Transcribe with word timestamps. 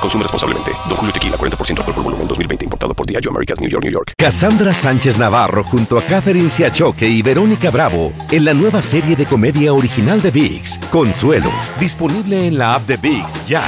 Consume 0.00 0.22
responsablemente. 0.22 0.70
Don 0.88 0.96
Julio 0.96 1.12
Tequila, 1.12 1.36
40% 1.36 1.78
alcohol 1.78 1.94
por 1.94 2.04
volumen, 2.04 2.28
2020. 2.28 2.64
Importado 2.64 2.94
por 2.94 3.06
Diageo 3.06 3.30
Americas, 3.30 3.60
New 3.60 3.68
York, 3.68 3.84
New 3.84 3.92
York. 3.92 4.12
Cassandra 4.16 4.72
Sánchez 4.72 5.18
Navarro 5.18 5.62
junto 5.64 5.98
a 5.98 6.02
Catherine 6.02 6.48
Siachoque 6.48 7.08
y 7.08 7.22
Verónica 7.22 7.70
Bravo 7.70 8.12
en 8.30 8.44
la 8.44 8.54
nueva 8.54 8.82
serie 8.82 9.16
de 9.16 9.26
comedia 9.26 9.72
original 9.72 10.20
de 10.20 10.30
VIX, 10.30 10.78
Consuelo, 10.90 11.50
disponible 11.78 12.46
en 12.46 12.56
la 12.56 12.74
app 12.74 12.86
de 12.86 12.96
VIX 12.96 13.46
ya. 13.46 13.62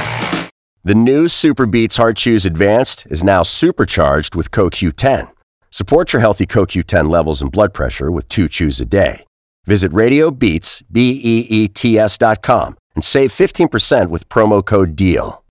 The 0.85 0.95
new 0.95 1.29
Super 1.29 1.65
Beats 1.65 1.97
Heart 1.97 2.17
Chews 2.17 2.45
Advanced 2.45 3.05
is 3.09 3.23
now 3.23 3.41
supercharged 3.43 4.35
with 4.35 4.51
CoQ10. 4.51 5.29
Support 5.69 6.13
your 6.13 6.19
healthy 6.19 6.45
CoQ10 6.45 7.09
levels 7.09 7.41
and 7.41 7.51
blood 7.51 7.73
pressure 7.73 8.11
with 8.11 8.27
two 8.27 8.47
chews 8.47 8.81
a 8.81 8.85
day. 8.85 9.25
Visit 9.65 9.91
RadioBeats, 9.91 10.83
B-E-E-T-S 10.91 12.17
dot 12.17 12.41
com 12.41 12.75
and 12.95 13.03
save 13.03 13.31
15% 13.31 14.09
with 14.09 14.27
promo 14.29 14.63
code 14.63 14.95
DEAL. 14.95 15.42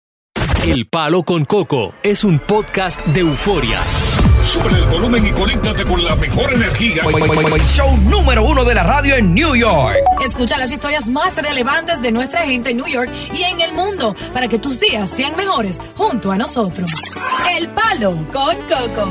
El 0.65 0.87
Palo 0.87 1.25
con 1.25 1.45
Coco 1.45 1.93
es 2.05 2.23
un 2.23 2.39
podcast 2.39 3.05
de 3.07 3.19
euforia. 3.19 3.80
Sube 4.45 4.69
el 4.69 4.87
volumen 4.87 5.27
y 5.27 5.33
conéctate 5.33 5.85
con 5.85 6.05
la 6.05 6.15
mejor 6.15 6.52
energía. 6.52 7.02
Show 7.66 7.97
número 7.97 8.45
uno 8.45 8.65
de 8.65 8.73
la 8.77 8.85
radio 8.85 9.16
en 9.16 9.35
New 9.35 9.57
York. 9.57 9.96
Escucha 10.24 10.57
las 10.59 10.71
historias 10.71 11.09
más 11.09 11.37
relevantes 11.37 12.01
de 12.01 12.13
nuestra 12.13 12.43
gente 12.43 12.71
en 12.71 12.77
New 12.77 12.87
York 12.87 13.10
y 13.37 13.43
en 13.43 13.60
el 13.60 13.73
mundo 13.73 14.15
para 14.32 14.46
que 14.46 14.60
tus 14.60 14.79
días 14.79 15.10
sean 15.10 15.35
mejores 15.37 15.80
junto 15.96 16.30
a 16.30 16.37
nosotros. 16.37 16.88
El 17.59 17.69
Palo 17.71 18.13
con 18.32 18.54
Coco. 18.69 19.10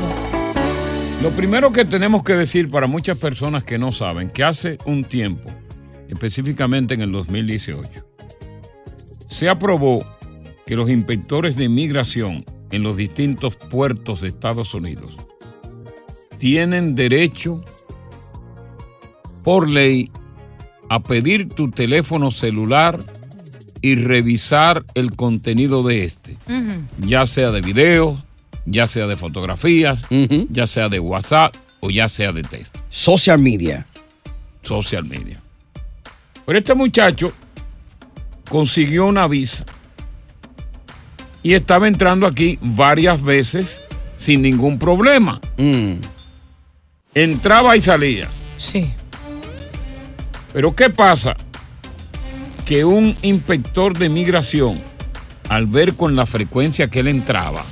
Lo 1.22 1.30
primero 1.32 1.70
que 1.70 1.84
tenemos 1.84 2.22
que 2.22 2.32
decir 2.32 2.70
para 2.70 2.86
muchas 2.86 3.18
personas 3.18 3.62
que 3.62 3.76
no 3.76 3.92
saben, 3.92 4.30
que 4.30 4.42
hace 4.42 4.78
un 4.86 5.04
tiempo, 5.04 5.50
específicamente 6.08 6.94
en 6.94 7.02
el 7.02 7.12
2018, 7.12 7.90
se 9.28 9.50
aprobó 9.50 10.02
que 10.66 10.76
los 10.76 10.90
inspectores 10.90 11.56
de 11.56 11.64
inmigración 11.64 12.44
en 12.70 12.82
los 12.82 12.96
distintos 12.96 13.56
puertos 13.56 14.20
de 14.20 14.28
Estados 14.28 14.74
Unidos 14.74 15.16
tienen 16.38 16.94
derecho 16.94 17.62
por 19.44 19.68
ley 19.68 20.10
a 20.88 21.00
pedir 21.00 21.48
tu 21.48 21.70
teléfono 21.70 22.30
celular 22.30 22.98
y 23.80 23.96
revisar 23.96 24.84
el 24.94 25.14
contenido 25.16 25.82
de 25.82 26.04
este, 26.04 26.36
ya 27.00 27.26
sea 27.26 27.50
de 27.50 27.60
videos, 27.60 28.22
ya 28.64 28.86
sea 28.86 29.06
de 29.06 29.16
fotografías, 29.16 30.04
ya 30.50 30.66
sea 30.66 30.88
de 30.88 31.00
WhatsApp 31.00 31.54
o 31.80 31.90
ya 31.90 32.08
sea 32.08 32.32
de 32.32 32.42
texto. 32.42 32.80
Social 32.88 33.38
media. 33.38 33.86
Social 34.62 35.04
media. 35.04 35.40
Pero 36.46 36.58
este 36.58 36.74
muchacho 36.74 37.32
consiguió 38.48 39.06
una 39.06 39.26
visa 39.26 39.64
y 41.42 41.54
estaba 41.54 41.88
entrando 41.88 42.26
aquí 42.26 42.58
varias 42.60 43.22
veces 43.22 43.82
sin 44.16 44.42
ningún 44.42 44.78
problema. 44.78 45.40
Entraba 47.14 47.76
y 47.76 47.82
salía. 47.82 48.28
Sí. 48.56 48.92
Pero 50.52 50.74
¿qué 50.74 50.90
pasa? 50.90 51.36
Que 52.64 52.84
un 52.84 53.16
inspector 53.22 53.96
de 53.98 54.08
migración, 54.08 54.80
al 55.48 55.66
ver 55.66 55.94
con 55.94 56.14
la 56.14 56.26
frecuencia 56.26 56.88
que 56.88 57.00
él 57.00 57.08
entraba, 57.08 57.64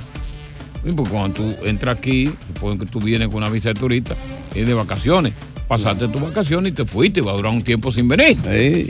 porque 0.95 1.09
cuando 1.11 1.41
tú 1.41 1.55
entras 1.63 1.97
aquí, 1.97 2.31
supongo 2.47 2.79
que 2.79 2.85
tú 2.87 2.99
vienes 2.99 3.27
con 3.29 3.37
una 3.37 3.49
visa 3.49 3.69
de 3.69 3.75
turista, 3.75 4.15
es 4.53 4.67
de 4.67 4.73
vacaciones. 4.73 5.33
Pasaste 5.71 6.07
tus 6.09 6.21
vacaciones 6.21 6.73
y 6.73 6.75
te 6.75 6.83
fuiste, 6.83 7.21
va 7.21 7.31
a 7.31 7.35
durar 7.35 7.53
un 7.53 7.61
tiempo 7.61 7.91
sin 7.91 8.05
venir. 8.09 8.37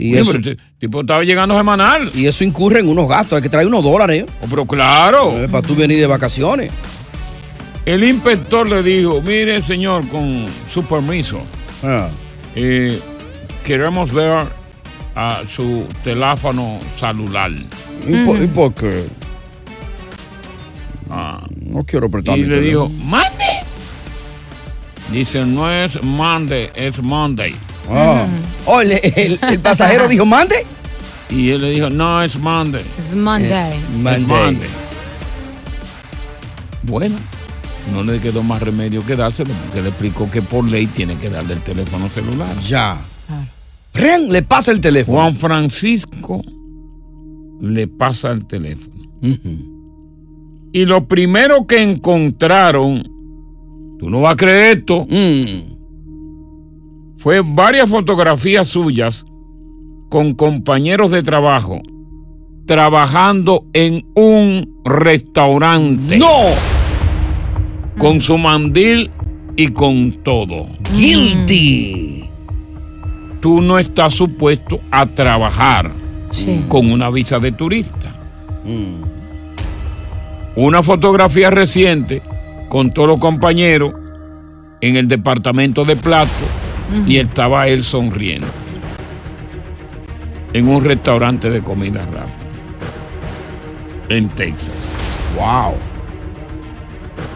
y 0.00 0.16
eso- 0.16 0.32
pero 0.32 0.50
el 0.50 0.58
tipo 0.80 1.00
estaba 1.02 1.22
llegando 1.22 1.56
semanal. 1.56 2.10
Y 2.12 2.26
eso 2.26 2.42
incurre 2.42 2.80
en 2.80 2.88
unos 2.88 3.08
gastos. 3.08 3.36
Hay 3.36 3.42
que 3.42 3.48
traer 3.48 3.68
unos 3.68 3.84
dólares. 3.84 4.24
Oh, 4.42 4.46
pero 4.50 4.66
claro. 4.66 5.38
Eh, 5.38 5.48
para 5.48 5.64
tú 5.64 5.76
venir 5.76 6.00
de 6.00 6.08
vacaciones. 6.08 6.72
El 7.86 8.02
inspector 8.02 8.68
le 8.68 8.82
dijo, 8.82 9.22
mire 9.22 9.62
señor, 9.62 10.08
con 10.08 10.44
su 10.68 10.82
permiso, 10.82 11.38
Ah. 11.84 12.08
eh, 12.56 12.98
queremos 13.62 14.12
ver 14.12 14.44
a 15.14 15.42
su 15.48 15.84
teléfono 16.02 16.80
celular. 16.98 17.52
¿Y, 18.08 18.24
por, 18.24 18.42
y 18.42 18.46
por 18.48 18.74
qué? 18.74 19.04
Ah, 21.10 21.46
No 21.60 21.84
quiero 21.84 22.06
apretar 22.06 22.36
y 22.36 22.42
mi 22.42 22.48
le 22.48 22.60
dijo, 22.60 22.88
mande. 22.88 23.44
Dice, 25.12 25.44
no 25.44 25.70
es 25.70 26.02
Monday, 26.02 26.70
es 26.74 27.00
Monday. 27.02 27.54
Ah. 27.90 28.26
Oh, 28.64 28.80
el, 28.80 28.92
el- 28.92 29.38
el 29.48 29.60
pasajero 29.60 30.08
dijo, 30.08 30.24
mande. 30.24 30.64
Y 31.28 31.50
él 31.50 31.60
le 31.62 31.70
dijo, 31.70 31.90
no, 31.90 32.22
es 32.22 32.38
Monday. 32.38 32.84
Es 32.98 33.14
Monday. 33.14 33.74
Es 33.76 33.88
Monday. 33.98 34.20
Monday. 34.26 34.68
Bueno, 36.82 37.16
no 37.92 38.02
le 38.04 38.20
quedó 38.20 38.42
más 38.42 38.60
remedio 38.62 39.04
que 39.04 39.16
dárselo, 39.16 39.50
porque 39.66 39.82
le 39.82 39.88
explicó 39.90 40.30
que 40.30 40.42
por 40.42 40.68
ley 40.68 40.86
tiene 40.86 41.16
que 41.16 41.30
darle 41.30 41.54
el 41.54 41.60
teléfono 41.60 42.08
celular. 42.08 42.58
Ya. 42.60 42.98
Ren 43.94 44.30
le 44.32 44.42
pasa 44.42 44.72
el 44.72 44.80
teléfono. 44.80 45.18
Juan 45.20 45.36
Francisco 45.36 46.42
le 47.60 47.86
pasa 47.86 48.30
el 48.30 48.46
teléfono. 48.46 48.92
Y 50.72 50.84
lo 50.86 51.06
primero 51.06 51.66
que 51.66 51.82
encontraron, 51.82 53.11
tú 54.02 54.10
no 54.10 54.20
vas 54.20 54.32
a 54.32 54.36
creer 54.36 54.78
esto, 54.78 55.06
Mm. 55.08 55.62
fue 57.18 57.40
varias 57.40 57.88
fotografías 57.88 58.66
suyas 58.66 59.24
con 60.10 60.34
compañeros 60.34 61.12
de 61.12 61.22
trabajo 61.22 61.80
trabajando 62.66 63.64
en 63.72 64.04
un 64.16 64.80
restaurante. 64.84 66.18
¡No! 66.18 66.46
Con 67.96 68.20
su 68.20 68.36
mandil 68.38 69.08
y 69.54 69.68
con 69.68 70.10
todo. 70.24 70.66
Guilty. 70.92 72.24
Tú 73.38 73.60
no 73.60 73.78
estás 73.78 74.14
supuesto 74.14 74.80
a 74.90 75.06
trabajar 75.06 75.92
Sí. 76.30 76.64
con 76.66 76.90
una 76.90 77.08
visa 77.08 77.38
de 77.38 77.52
turista. 77.52 78.16
Mm. 78.64 79.04
Una 80.56 80.82
fotografía 80.82 81.50
reciente 81.50 82.20
con 82.72 82.90
todos 82.90 83.06
los 83.06 83.18
compañeros 83.18 83.92
en 84.80 84.96
el 84.96 85.06
departamento 85.06 85.84
de 85.84 85.94
plato 85.94 86.30
y 87.06 87.18
estaba 87.18 87.68
él 87.68 87.84
sonriendo 87.84 88.46
en 90.54 90.66
un 90.66 90.82
restaurante 90.82 91.50
de 91.50 91.60
comida 91.60 92.00
rápida 92.06 92.32
en 94.08 94.26
Texas. 94.30 94.72
Wow. 95.36 95.74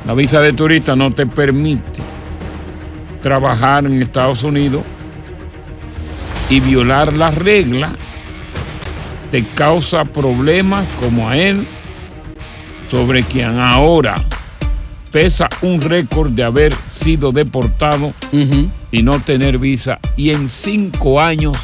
La 0.06 0.14
visa 0.14 0.41
de 0.41 0.54
turista 0.54 0.97
no 0.97 1.12
te 1.12 1.26
permite 1.26 2.00
trabajar 3.20 3.84
en 3.84 4.00
Estados 4.00 4.42
Unidos 4.42 4.84
y 6.48 6.60
violar 6.60 7.12
las 7.12 7.34
reglas 7.34 7.92
te 9.30 9.47
causa 9.48 10.06
problemas 10.06 10.88
como 10.98 11.28
a 11.28 11.36
él, 11.36 11.68
sobre 12.88 13.22
quien 13.22 13.58
ahora 13.58 14.14
pesa 15.10 15.48
un 15.62 15.80
récord 15.80 16.30
de 16.30 16.44
haber 16.44 16.74
sido 16.92 17.32
deportado 17.32 18.12
y 18.91 19.03
no 19.03 19.20
tener 19.20 19.58
visa 19.58 19.98
y 20.16 20.30
en 20.30 20.48
cinco 20.48 21.20
años 21.20 21.56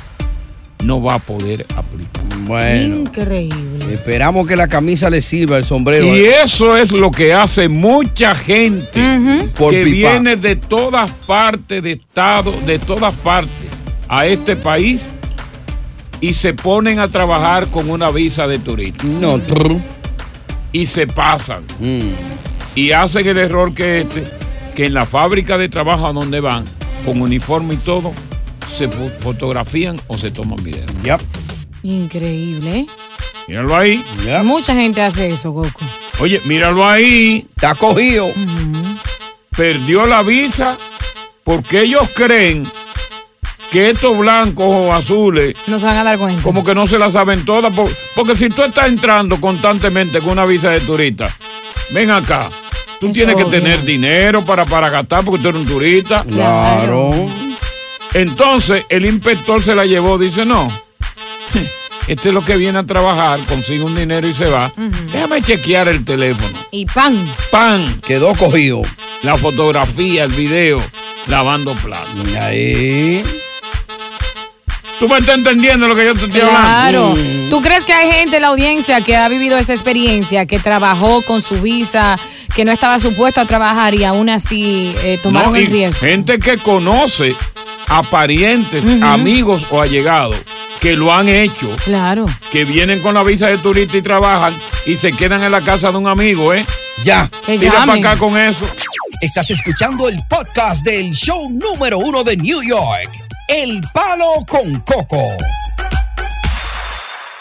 no 0.84 1.02
va 1.02 1.14
a 1.14 1.18
poder 1.18 1.66
aplicar. 1.76 2.22
Bueno. 2.46 2.96
Increíble. 2.96 3.94
Esperamos 3.94 4.46
que 4.46 4.56
la 4.56 4.68
camisa 4.68 5.08
le 5.10 5.20
sirva, 5.20 5.56
el 5.56 5.64
sombrero. 5.64 6.06
Y 6.06 6.24
eso 6.24 6.76
es 6.76 6.92
lo 6.92 7.10
que 7.10 7.32
hace 7.32 7.68
mucha 7.68 8.34
gente 8.34 9.00
que 9.56 9.84
viene 9.84 10.36
de 10.36 10.56
todas 10.56 11.10
partes 11.26 11.82
de 11.82 11.92
Estado, 11.92 12.52
de 12.66 12.78
todas 12.78 13.14
partes 13.16 13.52
a 14.08 14.26
este 14.26 14.56
país 14.56 15.10
y 16.20 16.34
se 16.34 16.54
ponen 16.54 17.00
a 17.00 17.08
trabajar 17.08 17.68
con 17.68 17.90
una 17.90 18.10
visa 18.10 18.46
de 18.46 18.58
turista. 18.58 19.04
No. 19.04 19.40
Y 20.72 20.86
se 20.86 21.06
pasan. 21.06 21.64
Mm. 21.80 22.12
Y 22.74 22.92
hacen 22.92 23.26
el 23.26 23.38
error 23.38 23.74
que 23.74 24.00
este, 24.00 24.24
que 24.74 24.86
en 24.86 24.94
la 24.94 25.04
fábrica 25.06 25.58
de 25.58 25.69
trabajo 25.69 26.06
a 26.06 26.12
donde 26.12 26.40
van, 26.40 26.64
con 27.04 27.20
uniforme 27.20 27.74
y 27.74 27.78
todo, 27.78 28.12
se 28.76 28.88
fo- 28.88 29.12
fotografían 29.20 30.00
o 30.08 30.16
se 30.16 30.30
toman 30.30 30.62
videos. 30.64 30.86
Yep. 31.02 31.20
Increíble. 31.82 32.70
¿eh? 32.80 32.86
Míralo 33.48 33.76
ahí. 33.76 34.04
Yep. 34.24 34.44
Mucha 34.44 34.74
gente 34.74 35.02
hace 35.02 35.28
eso, 35.30 35.50
Goku. 35.50 35.84
Oye, 36.20 36.40
míralo 36.46 36.86
ahí. 36.88 37.46
Está 37.56 37.74
cogido. 37.74 38.28
Perdió 39.56 40.06
la 40.06 40.22
visa 40.22 40.78
Porque 41.44 41.82
ellos 41.82 42.08
creen 42.14 42.66
que 43.70 43.90
estos 43.90 44.16
blancos 44.19 44.66
o 44.69 44.92
azules 44.92 45.54
No 45.66 45.78
se 45.78 45.86
van 45.86 45.96
a 45.98 46.04
dar 46.04 46.19
cuenta. 46.19 46.42
como 46.42 46.62
que 46.62 46.74
no 46.74 46.86
se 46.86 46.98
la 46.98 47.10
saben 47.10 47.44
todas. 47.44 47.72
por- 47.74 47.90
Porque 48.14 48.36
si 48.36 48.48
tú 48.48 48.62
estás 48.62 48.88
entrando 48.88 49.40
constantemente 49.40 50.20
con 50.20 50.30
una 50.32 50.44
visa 50.46 50.70
de 50.70 50.80
turista, 50.80 51.34
ven 51.92 52.10
acá. 52.10 52.50
Tú 53.02 53.08
Es 53.08 53.14
tienes 53.14 53.34
que 53.34 53.43
obvio. 53.43 53.58
tener 53.60 53.82
dinero 53.82 54.44
para, 54.44 54.64
para 54.64 54.88
gastar 54.88 55.25
porque 55.25 55.43
tú 55.43 55.49
eres 55.49 55.60
un 55.62 55.66
turista. 55.66 56.22
Claro. 56.22 57.12
Entonces 58.14 58.87
el 58.88 59.06
inspector 59.06 59.60
se 59.60 59.75
la 59.75 59.84
llevó, 59.84 60.19
dice, 60.19 60.44
no, 60.46 60.70
este 62.06 62.28
es 62.28 62.32
lo 62.34 62.44
que 62.44 62.56
viene 62.56 62.78
a 62.78 62.87
trabajar, 62.87 63.40
consigue 63.49 63.82
un 63.82 63.96
dinero 63.96 64.28
y 64.28 64.32
se 64.34 64.49
va. 64.49 64.72
Déjame 65.12 65.43
chequear 65.43 65.88
el 65.88 66.04
teléfono. 66.04 66.56
Y 66.70 66.87
pan. 66.87 67.28
¡Pan! 67.50 68.00
Quedó 68.06 68.37
cogido. 68.37 68.82
La 69.22 69.37
fotografía, 69.37 70.22
el 70.22 70.32
video, 70.32 70.81
lavando 71.26 71.75
platos. 71.75 72.28
Ahí. 72.40 73.25
¿Tú 75.00 75.08
me 75.08 75.19
estás 75.19 75.37
entendiendo 75.38 75.88
lo 75.88 75.96
que 75.96 76.05
yo 76.05 76.14
te 76.14 76.26
estoy 76.26 76.40
hablando? 76.43 77.14
Claro. 77.14 77.14
¿Tú 77.50 77.60
crees 77.60 77.82
que 77.84 77.93
hay 77.93 78.12
gente 78.12 78.37
en 78.37 78.43
la 78.43 78.48
audiencia 78.48 79.00
que 79.00 79.16
ha 79.16 79.28
vivido 79.28 79.58
esa 79.58 79.72
experiencia, 79.72 80.46
que 80.46 80.60
trabajó 80.60 81.22
con 81.22 81.43
su 81.43 81.60
visa, 81.60 82.20
que 82.54 82.64
no 82.64 82.72
estaba 82.72 82.99
supuesto 82.99 83.40
a 83.40 83.46
trabajar 83.46 83.94
y 83.94 84.04
aún 84.04 84.28
así 84.28 84.94
eh, 85.02 85.19
tomaron 85.22 85.52
No, 85.52 85.58
el 85.58 85.66
riesgo? 85.66 86.00
Gente 86.06 86.38
que 86.38 86.58
conoce 86.58 87.34
a 87.88 88.02
parientes, 88.02 88.84
amigos 89.02 89.66
o 89.70 89.81
allegados 89.81 90.37
que 90.81 90.96
lo 90.96 91.12
han 91.14 91.28
hecho, 91.28 91.76
Claro. 91.84 92.26
que 92.50 92.64
vienen 92.64 93.00
con 93.00 93.14
la 93.14 93.22
visa 93.22 93.46
de 93.49 93.58
turista 93.58 93.96
y 93.96 94.02
trabajan 94.02 94.54
y 94.84 94.96
se 94.96 95.12
quedan 95.12 95.43
en 95.44 95.52
la 95.52 95.60
casa 95.60 95.93
de 95.93 95.99
un 95.99 96.08
amigo, 96.08 96.52
¿eh? 96.52 96.66
Ya. 97.04 97.31
Que 97.46 97.56
Tira 97.58 97.87
para 97.87 97.94
acá 97.94 98.16
con 98.16 98.37
eso. 98.37 98.66
Estás 99.20 99.48
escuchando 99.50 100.08
el 100.08 100.20
podcast 100.28 100.84
del 100.84 101.12
show 101.12 101.48
número 101.50 101.98
uno 101.98 102.25
de 102.25 102.37
New 102.37 102.62
York. 102.62 103.08
El 103.46 103.81
Palo 103.94 104.44
con 104.48 104.81
Coco. 104.81 105.22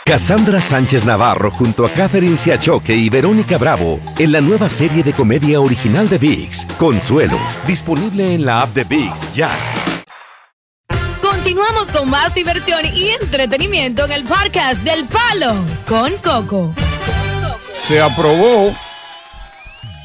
Cassandra 0.06 0.60
Sánchez 0.60 1.06
Navarro 1.06 1.52
junto 1.52 1.86
a 1.86 1.90
Catherine 1.92 2.36
Siachoque 2.36 2.96
y 2.96 3.10
Verónica 3.10 3.58
Bravo 3.58 4.00
en 4.18 4.32
la 4.32 4.42
nueva 4.42 4.70
serie 4.70 5.04
de 5.04 5.14
comedia 5.14 5.62
original 5.62 6.10
de 6.10 6.18
VIX, 6.18 6.66
Consuelo, 6.78 7.38
disponible 7.68 8.34
en 8.34 8.46
la 8.46 8.62
app 8.62 8.74
de 8.74 8.84
VIX 8.84 9.34
ya. 9.36 9.52
Continuamos 11.22 11.92
con 11.92 12.10
más 12.10 12.34
diversión 12.34 12.82
y 12.94 13.10
entretenimiento 13.22 14.04
en 14.06 14.12
el 14.12 14.24
podcast 14.24 14.82
del 14.84 15.06
Palo 15.06 15.54
con 15.88 16.12
Coco. 16.18 16.74
Se 17.88 18.02
aprobó 18.02 18.76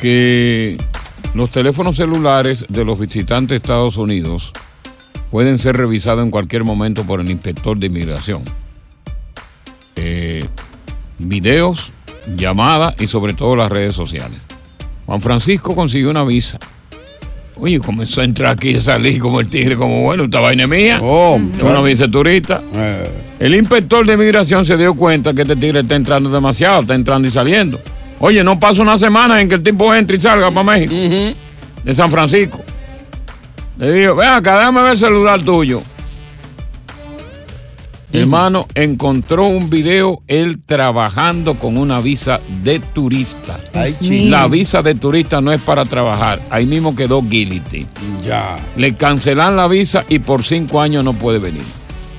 que 0.00 0.76
los 1.34 1.50
teléfonos 1.50 1.96
celulares 1.96 2.66
de 2.68 2.84
los 2.84 2.98
visitantes 2.98 3.48
de 3.48 3.56
Estados 3.56 3.96
Unidos 3.96 4.52
pueden 5.30 5.58
ser 5.58 5.76
revisados 5.76 6.22
en 6.22 6.30
cualquier 6.30 6.64
momento 6.64 7.04
por 7.04 7.20
el 7.20 7.30
inspector 7.30 7.76
de 7.78 7.86
inmigración. 7.86 8.44
Eh, 9.96 10.44
videos, 11.18 11.90
llamadas 12.36 12.94
y 13.00 13.06
sobre 13.06 13.32
todo 13.34 13.56
las 13.56 13.70
redes 13.70 13.94
sociales. 13.94 14.38
Juan 15.06 15.20
Francisco 15.20 15.74
consiguió 15.74 16.10
una 16.10 16.24
visa. 16.24 16.58
Oye, 17.58 17.80
comenzó 17.80 18.20
a 18.20 18.24
entrar 18.24 18.52
aquí 18.52 18.70
y 18.70 18.80
salir 18.80 19.18
como 19.18 19.40
el 19.40 19.46
tigre, 19.46 19.76
como 19.76 20.02
bueno, 20.02 20.24
esta 20.24 20.40
vaina 20.40 20.64
es 20.64 20.68
mía. 20.68 21.00
Oh, 21.02 21.36
una 21.36 21.80
visa 21.80 22.06
turista. 22.06 22.60
Eh, 22.74 23.10
El 23.38 23.54
inspector 23.54 24.04
de 24.06 24.16
migración 24.16 24.66
se 24.66 24.76
dio 24.76 24.94
cuenta 24.94 25.32
que 25.32 25.42
este 25.42 25.56
tigre 25.56 25.80
está 25.80 25.94
entrando 25.94 26.28
demasiado, 26.28 26.82
está 26.82 26.94
entrando 26.94 27.26
y 27.26 27.30
saliendo. 27.30 27.80
Oye, 28.20 28.44
no 28.44 28.60
pasa 28.60 28.82
una 28.82 28.98
semana 28.98 29.40
en 29.40 29.48
que 29.48 29.54
el 29.54 29.62
tipo 29.62 29.94
entre 29.94 30.16
y 30.16 30.20
salga 30.20 30.50
para 30.50 30.64
México, 30.64 30.94
de 31.84 31.94
San 31.94 32.10
Francisco. 32.10 32.62
Le 33.78 33.92
digo, 33.92 34.14
ven 34.16 34.28
acá, 34.28 34.58
déjame 34.58 34.82
ver 34.82 34.92
el 34.92 34.98
celular 34.98 35.42
tuyo. 35.42 35.82
Hermano, 38.12 38.66
encontró 38.74 39.46
un 39.46 39.68
video 39.68 40.22
él 40.26 40.60
trabajando 40.64 41.54
con 41.54 41.76
una 41.76 42.00
visa 42.00 42.40
de 42.62 42.78
turista. 42.78 43.58
Ay. 43.74 44.30
La 44.30 44.46
visa 44.48 44.82
de 44.82 44.94
turista 44.94 45.40
no 45.40 45.52
es 45.52 45.60
para 45.60 45.84
trabajar. 45.84 46.40
Ahí 46.50 46.66
mismo 46.66 46.94
quedó 46.94 47.22
guilty. 47.22 47.86
ya. 48.24 48.56
Le 48.76 48.94
cancelan 48.94 49.56
la 49.56 49.68
visa 49.68 50.04
y 50.08 50.20
por 50.20 50.44
cinco 50.44 50.80
años 50.80 51.04
no 51.04 51.12
puede 51.14 51.38
venir. 51.38 51.64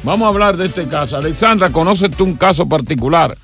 Vamos 0.04 0.26
a 0.26 0.30
hablar 0.30 0.58
de 0.58 0.68
este 0.68 0.88
caso. 0.88 1.18
Alexandra, 1.18 1.70
¿conoces 1.72 2.12
tú 2.12 2.26
un 2.26 2.36
caso 2.36 2.68
particular? 2.68 3.36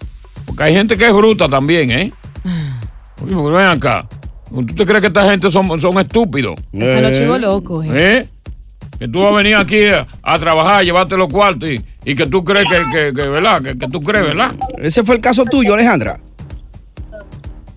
Porque 0.45 0.63
hay 0.63 0.73
gente 0.73 0.97
que 0.97 1.07
es 1.07 1.13
bruta 1.13 1.47
también, 1.49 1.91
¿eh? 1.91 2.13
Ven 3.21 3.55
acá. 3.65 4.07
¿Tú 4.53 4.65
te 4.65 4.85
crees 4.85 5.01
que 5.01 5.07
esta 5.07 5.29
gente 5.29 5.51
son, 5.51 5.81
son 5.81 5.97
estúpidos? 5.97 6.55
Eso 6.71 7.01
lo 7.01 7.11
chivo 7.13 7.37
loco, 7.37 7.83
eh. 7.83 7.89
¿Eh? 7.91 8.29
Que 8.99 9.07
tú 9.07 9.21
vas 9.21 9.33
a 9.33 9.37
venir 9.37 9.55
aquí 9.55 9.87
a, 9.87 10.05
a 10.21 10.39
trabajar, 10.39 10.75
a 10.75 10.83
llevarte 10.83 11.17
los 11.17 11.27
cuartos 11.27 11.69
y, 11.69 11.81
y 12.05 12.15
que 12.15 12.27
tú 12.27 12.43
crees 12.43 12.65
que, 12.67 12.83
que, 12.91 13.13
que, 13.13 13.27
¿verdad? 13.27 13.61
Que, 13.61 13.77
que 13.77 13.87
tú 13.87 13.99
crees, 13.99 14.25
¿verdad? 14.25 14.51
Ese 14.77 15.03
fue 15.03 15.15
el 15.15 15.21
caso 15.21 15.43
tuyo, 15.45 15.73
Alejandra. 15.73 16.19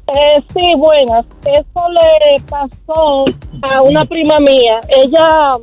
Eh, 0.08 0.42
sí, 0.54 0.74
buenas. 0.76 1.26
Eso 1.44 1.88
le 1.90 2.42
pasó 2.48 3.24
a 3.62 3.82
una 3.82 4.04
prima 4.04 4.38
mía. 4.38 4.80
Ella, 4.88 5.58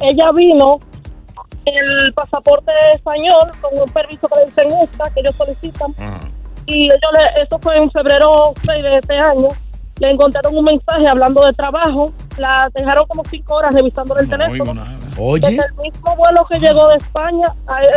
ella 0.00 0.32
vino 0.34 0.80
el 1.64 2.12
pasaporte 2.14 2.72
español 2.94 3.52
con 3.60 3.78
un 3.78 3.88
permiso 3.90 4.28
que 4.28 4.40
le 4.40 4.46
dicen 4.46 4.80
esta 4.82 5.10
que 5.14 5.20
ellos 5.20 5.34
solicitan 5.34 5.92
Ajá. 5.98 6.20
y 6.66 6.84
ellos 6.86 7.10
le, 7.16 7.42
eso 7.42 7.58
fue 7.58 7.76
en 7.78 7.90
febrero 7.90 8.52
6 8.66 8.82
de 8.82 8.98
este 8.98 9.14
año. 9.16 9.48
Le 10.00 10.10
encontraron 10.10 10.56
un 10.56 10.64
mensaje 10.64 11.06
hablando 11.08 11.42
de 11.44 11.52
trabajo. 11.52 12.12
La 12.38 12.70
dejaron 12.74 13.06
como 13.06 13.22
cinco 13.24 13.54
horas 13.54 13.74
revisando 13.74 14.16
el 14.16 14.28
No 14.28 14.36
teléfono. 14.36 14.84
Oye. 15.16 15.40
Desde 15.48 15.64
el 15.66 15.74
mismo 15.82 16.16
vuelo 16.16 16.46
que 16.50 16.58
llegó 16.58 16.88
de 16.88 16.96
España, 16.96 17.46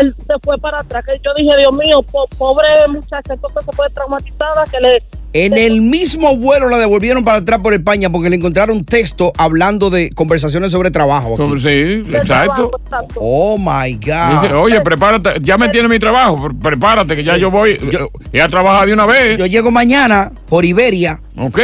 él 0.01 0.15
se 0.17 0.33
fue 0.43 0.57
para 0.59 0.79
atrás. 0.79 1.03
Que 1.05 1.13
yo 1.23 1.31
dije, 1.37 1.51
Dios 1.59 1.73
mío, 1.73 2.01
po- 2.03 2.27
pobre 2.37 2.67
muchacha, 2.89 3.33
entonces 3.33 3.63
se 3.65 3.71
fue 3.75 3.89
traumatizada, 3.91 4.63
que 4.71 4.79
le... 4.79 5.03
En 5.33 5.55
el 5.57 5.81
mismo 5.81 6.35
vuelo 6.37 6.69
la 6.69 6.77
devolvieron 6.77 7.23
para 7.23 7.39
atrás 7.39 7.59
por 7.61 7.73
España 7.73 8.09
porque 8.09 8.29
le 8.29 8.37
encontraron 8.37 8.83
texto 8.83 9.33
hablando 9.37 9.89
de 9.89 10.09
conversaciones 10.11 10.71
sobre 10.71 10.89
trabajo. 10.89 11.35
aquí. 11.35 11.59
Sí, 11.59 12.03
exacto. 12.15 12.71
Oh 13.15 13.57
my 13.57 13.93
Dice, 13.95 14.11
God. 14.49 14.51
Oye, 14.63 14.81
prepárate, 14.81 15.33
ya 15.41 15.57
me 15.57 15.69
tiene 15.69 15.89
mi 15.89 15.99
trabajo, 15.99 16.41
pre- 16.47 16.55
prepárate 16.55 17.15
que 17.15 17.23
ya 17.23 17.35
yo 17.37 17.51
voy, 17.51 17.77
Yo- 17.91 18.09
ya 18.31 18.45
a 18.45 18.49
trabajar 18.49 18.87
de 18.87 18.93
una 18.93 19.05
vez. 19.05 19.37
Yo 19.37 19.45
llego 19.45 19.69
mañana 19.69 20.31
por 20.47 20.65
Iberia. 20.65 21.19
Ok. 21.37 21.59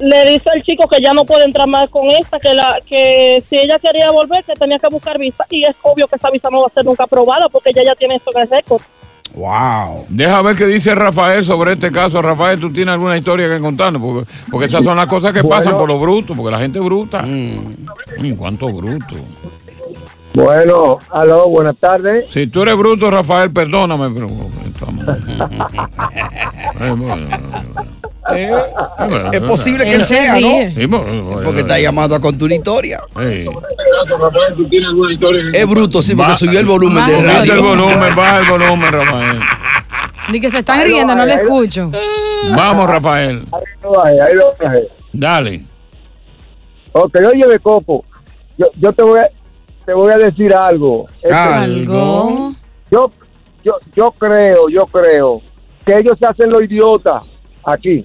Le 0.00 0.30
dice 0.30 0.48
al 0.50 0.62
chico 0.62 0.88
que 0.88 1.02
ya 1.02 1.12
no 1.12 1.26
puede 1.26 1.44
entrar 1.44 1.68
más 1.68 1.90
con 1.90 2.08
esta, 2.10 2.40
que 2.40 2.54
la 2.54 2.80
que 2.86 3.44
si 3.48 3.56
ella 3.56 3.78
quería 3.78 4.10
volver, 4.10 4.42
que 4.44 4.54
tenía 4.54 4.78
que 4.78 4.88
buscar 4.88 5.18
visa. 5.18 5.44
Y 5.50 5.64
es 5.64 5.76
obvio 5.82 6.08
que 6.08 6.16
esa 6.16 6.30
visa 6.30 6.48
no 6.50 6.62
va 6.62 6.68
a 6.68 6.70
ser 6.70 6.86
nunca 6.86 7.04
aprobada 7.04 7.50
porque 7.50 7.68
ella 7.70 7.82
ya 7.84 7.94
tiene 7.94 8.14
esto 8.16 8.30
en 8.34 8.42
el 8.42 8.48
récord. 8.48 8.80
Wow. 9.34 10.06
Deja 10.08 10.42
ver 10.42 10.56
qué 10.56 10.66
dice 10.66 10.94
Rafael 10.94 11.44
sobre 11.44 11.74
este 11.74 11.92
caso. 11.92 12.22
Rafael, 12.22 12.58
¿tú 12.58 12.72
tienes 12.72 12.94
alguna 12.94 13.16
historia 13.16 13.48
que 13.48 13.60
contarnos? 13.60 14.02
Porque, 14.02 14.32
porque 14.50 14.66
esas 14.66 14.84
son 14.84 14.96
las 14.96 15.06
cosas 15.06 15.32
que 15.32 15.44
pasan 15.44 15.76
por 15.76 15.88
lo 15.88 15.98
bruto, 15.98 16.34
porque 16.34 16.50
la 16.50 16.58
gente 16.58 16.78
es 16.78 16.84
bruta. 16.84 17.22
Mm, 17.22 18.34
¿Cuánto 18.36 18.72
bruto? 18.72 19.16
Bueno, 20.32 20.98
aló, 21.10 21.48
buenas 21.48 21.76
tardes. 21.76 22.26
Si 22.30 22.46
tú 22.46 22.62
eres 22.62 22.76
bruto, 22.76 23.10
Rafael, 23.10 23.52
perdóname, 23.52 24.10
pero... 24.10 24.28
Eh, 28.36 28.50
es 29.32 29.40
posible 29.40 29.84
que 29.84 29.94
Él 29.94 30.04
sea, 30.04 30.38
¿no? 30.40 31.42
Porque 31.44 31.60
está 31.60 31.78
llamando 31.78 32.14
a 32.14 32.20
contar 32.20 32.46
una 32.46 32.54
historia. 32.54 33.00
Sí. 33.18 33.46
¿tú 34.56 34.68
tienes 34.68 34.88
alguna 34.88 35.12
historia? 35.12 35.42
Es 35.52 35.66
bruto, 35.66 36.02
sí, 36.02 36.14
porque 36.14 36.34
subió 36.34 36.60
el 36.60 36.66
volumen 36.66 37.04
de 37.06 37.52
el 37.52 37.60
volumen, 37.60 38.14
baja 38.14 38.40
el 38.40 38.46
volumen, 38.46 38.92
Rafael. 38.92 39.40
Ni 40.30 40.40
que 40.40 40.50
se 40.50 40.58
están 40.58 40.82
riendo, 40.82 41.14
no 41.14 41.26
lo 41.26 41.32
escucho. 41.32 41.90
Vamos, 42.54 42.88
Rafael. 42.88 43.42
Ahí 44.04 44.34
lo. 44.34 44.54
Dale. 45.12 45.62
Ok, 46.92 47.16
oye, 47.32 47.46
de 47.46 47.58
Coco, 47.60 48.04
yo, 48.58 48.66
yo 48.76 48.92
te, 48.92 49.02
voy 49.02 49.20
a, 49.20 49.28
te 49.86 49.92
voy 49.94 50.12
a 50.12 50.16
decir 50.16 50.54
algo. 50.54 51.06
Este. 51.22 51.34
Algo. 51.34 52.52
yo, 52.90 53.12
yo, 53.62 53.76
yo 53.94 54.10
creo, 54.18 54.68
yo 54.68 54.84
creo 54.86 55.40
que 55.86 55.94
ellos 55.94 56.18
se 56.18 56.26
hacen 56.26 56.50
los 56.50 56.62
idiotas 56.62 57.22
aquí. 57.64 58.04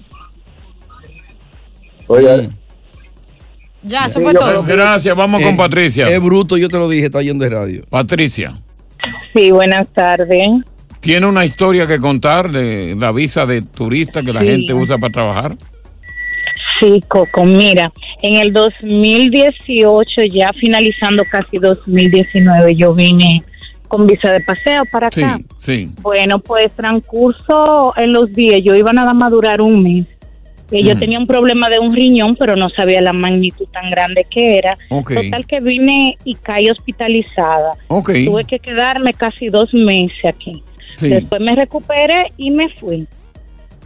Oye, 2.06 2.48
Mm. 2.48 2.50
Ya, 3.82 4.06
eso 4.06 4.18
Sí, 4.18 4.24
fue 4.24 4.34
todo. 4.34 4.64
Gracias, 4.64 5.14
vamos 5.16 5.40
con 5.42 5.54
Eh, 5.54 5.56
Patricia. 5.56 6.08
Es 6.08 6.20
bruto, 6.20 6.56
yo 6.56 6.68
te 6.68 6.76
lo 6.76 6.88
dije, 6.88 7.04
está 7.06 7.22
yendo 7.22 7.44
de 7.44 7.50
radio. 7.50 7.84
Patricia, 7.88 8.58
Sí, 9.34 9.50
buenas 9.52 9.88
tardes. 9.92 10.46
¿tiene 11.00 11.26
una 11.26 11.44
historia 11.44 11.86
que 11.86 11.98
contar 12.00 12.50
de 12.50 12.96
la 12.98 13.12
visa 13.12 13.46
de 13.46 13.62
turista 13.62 14.22
que 14.24 14.32
la 14.32 14.40
Sí. 14.40 14.48
gente 14.48 14.74
usa 14.74 14.98
para 14.98 15.12
trabajar? 15.12 15.56
Sí, 16.80 17.02
Coco, 17.06 17.44
mira, 17.44 17.92
en 18.22 18.34
el 18.36 18.52
2018, 18.52 20.22
ya 20.32 20.50
finalizando 20.58 21.22
casi 21.30 21.58
2019, 21.58 22.74
yo 22.74 22.92
vine 22.94 23.44
con 23.88 24.06
visa 24.06 24.32
de 24.32 24.40
paseo 24.40 24.82
para 24.90 25.10
Sí, 25.12 25.22
acá. 25.22 25.38
sí. 25.60 25.90
Bueno, 26.02 26.38
pues 26.40 26.72
transcurso 26.74 27.92
en 27.96 28.12
los 28.12 28.32
días, 28.32 28.60
yo 28.64 28.74
iba 28.74 28.92
nada 28.92 29.12
más 29.14 29.28
a 29.30 29.34
durar 29.34 29.60
un 29.60 29.82
mes. 29.82 30.06
Yo 30.70 30.94
Mm. 30.96 30.98
tenía 30.98 31.18
un 31.18 31.26
problema 31.26 31.68
de 31.68 31.78
un 31.78 31.94
riñón, 31.94 32.34
pero 32.36 32.56
no 32.56 32.68
sabía 32.70 33.00
la 33.00 33.12
magnitud 33.12 33.66
tan 33.72 33.88
grande 33.90 34.26
que 34.28 34.54
era. 34.58 34.76
Total 34.88 35.46
que 35.46 35.60
vine 35.60 36.16
y 36.24 36.34
caí 36.34 36.68
hospitalizada. 36.70 37.72
Tuve 37.88 38.44
que 38.44 38.58
quedarme 38.58 39.12
casi 39.14 39.48
dos 39.48 39.72
meses 39.72 40.24
aquí. 40.24 40.62
Sí. 40.96 41.08
Después 41.08 41.40
me 41.40 41.54
recuperé 41.54 42.32
y 42.36 42.50
me 42.50 42.68
fui. 42.70 43.06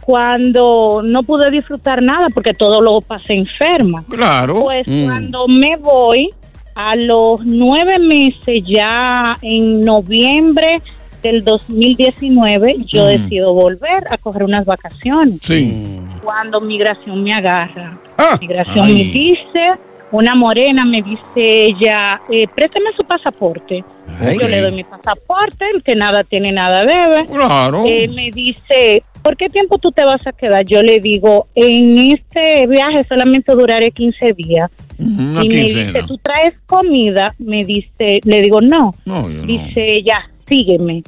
Cuando 0.01 1.01
no 1.03 1.21
pude 1.23 1.51
disfrutar 1.51 2.01
nada 2.01 2.27
porque 2.33 2.53
todo 2.53 2.81
lo 2.81 3.01
pasé 3.01 3.33
enferma. 3.33 4.03
Claro. 4.09 4.61
Pues 4.63 4.87
Mm. 4.87 5.05
cuando 5.05 5.47
me 5.47 5.75
voy, 5.77 6.29
a 6.73 6.95
los 6.95 7.45
nueve 7.45 7.99
meses, 7.99 8.63
ya 8.65 9.35
en 9.41 9.81
noviembre 9.81 10.81
del 11.21 11.43
2019, 11.43 12.75
yo 12.87 13.05
Mm. 13.05 13.07
decido 13.07 13.53
volver 13.53 14.03
a 14.09 14.17
coger 14.17 14.43
unas 14.43 14.65
vacaciones. 14.65 15.39
Sí. 15.41 15.99
Cuando 16.23 16.61
migración 16.61 17.23
me 17.23 17.33
agarra. 17.33 17.99
Ah. 18.17 18.37
Migración 18.39 18.85
Ay. 18.85 18.93
me 18.93 19.03
dice, 19.11 19.63
una 20.11 20.35
morena 20.35 20.83
me 20.85 21.01
dice 21.01 21.65
ella, 21.65 22.21
eh, 22.29 22.47
préstame 22.53 22.89
su 22.95 23.03
pasaporte. 23.03 23.83
Ay. 24.19 24.37
Yo 24.39 24.47
le 24.47 24.61
doy 24.61 24.71
mi 24.73 24.83
pasaporte, 24.83 25.65
el 25.73 25.81
que 25.83 25.95
nada 25.95 26.23
tiene, 26.23 26.51
nada 26.51 26.83
debe. 26.83 27.25
Claro. 27.27 27.83
Eh, 27.87 28.07
me 28.09 28.29
dice, 28.31 29.03
¿por 29.23 29.37
qué 29.37 29.47
tiempo 29.47 29.77
tú 29.77 29.91
te 29.91 30.03
vas 30.03 30.25
a 30.27 30.33
quedar? 30.33 30.65
Yo 30.65 30.81
le 30.83 30.99
digo, 30.99 31.47
en 31.55 31.97
este 31.97 32.67
viaje 32.67 33.01
solamente 33.07 33.53
duraré 33.53 33.91
15 33.91 34.33
días. 34.33 34.69
Una 34.99 35.43
y 35.43 35.47
me 35.49 35.55
quincena. 35.63 35.85
dice, 35.87 36.03
¿tú 36.07 36.17
traes 36.17 36.53
comida? 36.67 37.33
Me 37.39 37.63
dice, 37.63 38.19
le 38.23 38.41
digo, 38.41 38.61
no. 38.61 38.93
No, 39.05 39.29
yo 39.29 39.37
no. 39.41 39.43
Dice, 39.45 40.03
ya, 40.05 40.29
sígueme. 40.47 41.03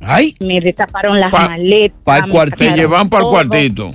Ay. 0.00 0.34
Me 0.40 0.58
destaparon 0.60 1.18
las 1.20 1.30
Pa- 1.30 1.48
maletas. 1.48 1.98
pa'l 2.04 2.22
me 2.26 2.28
cuartito. 2.30 2.56
Te 2.58 2.76
llevan 2.76 3.08
para 3.08 3.24
el 3.24 3.30
cuartito. 3.30 3.90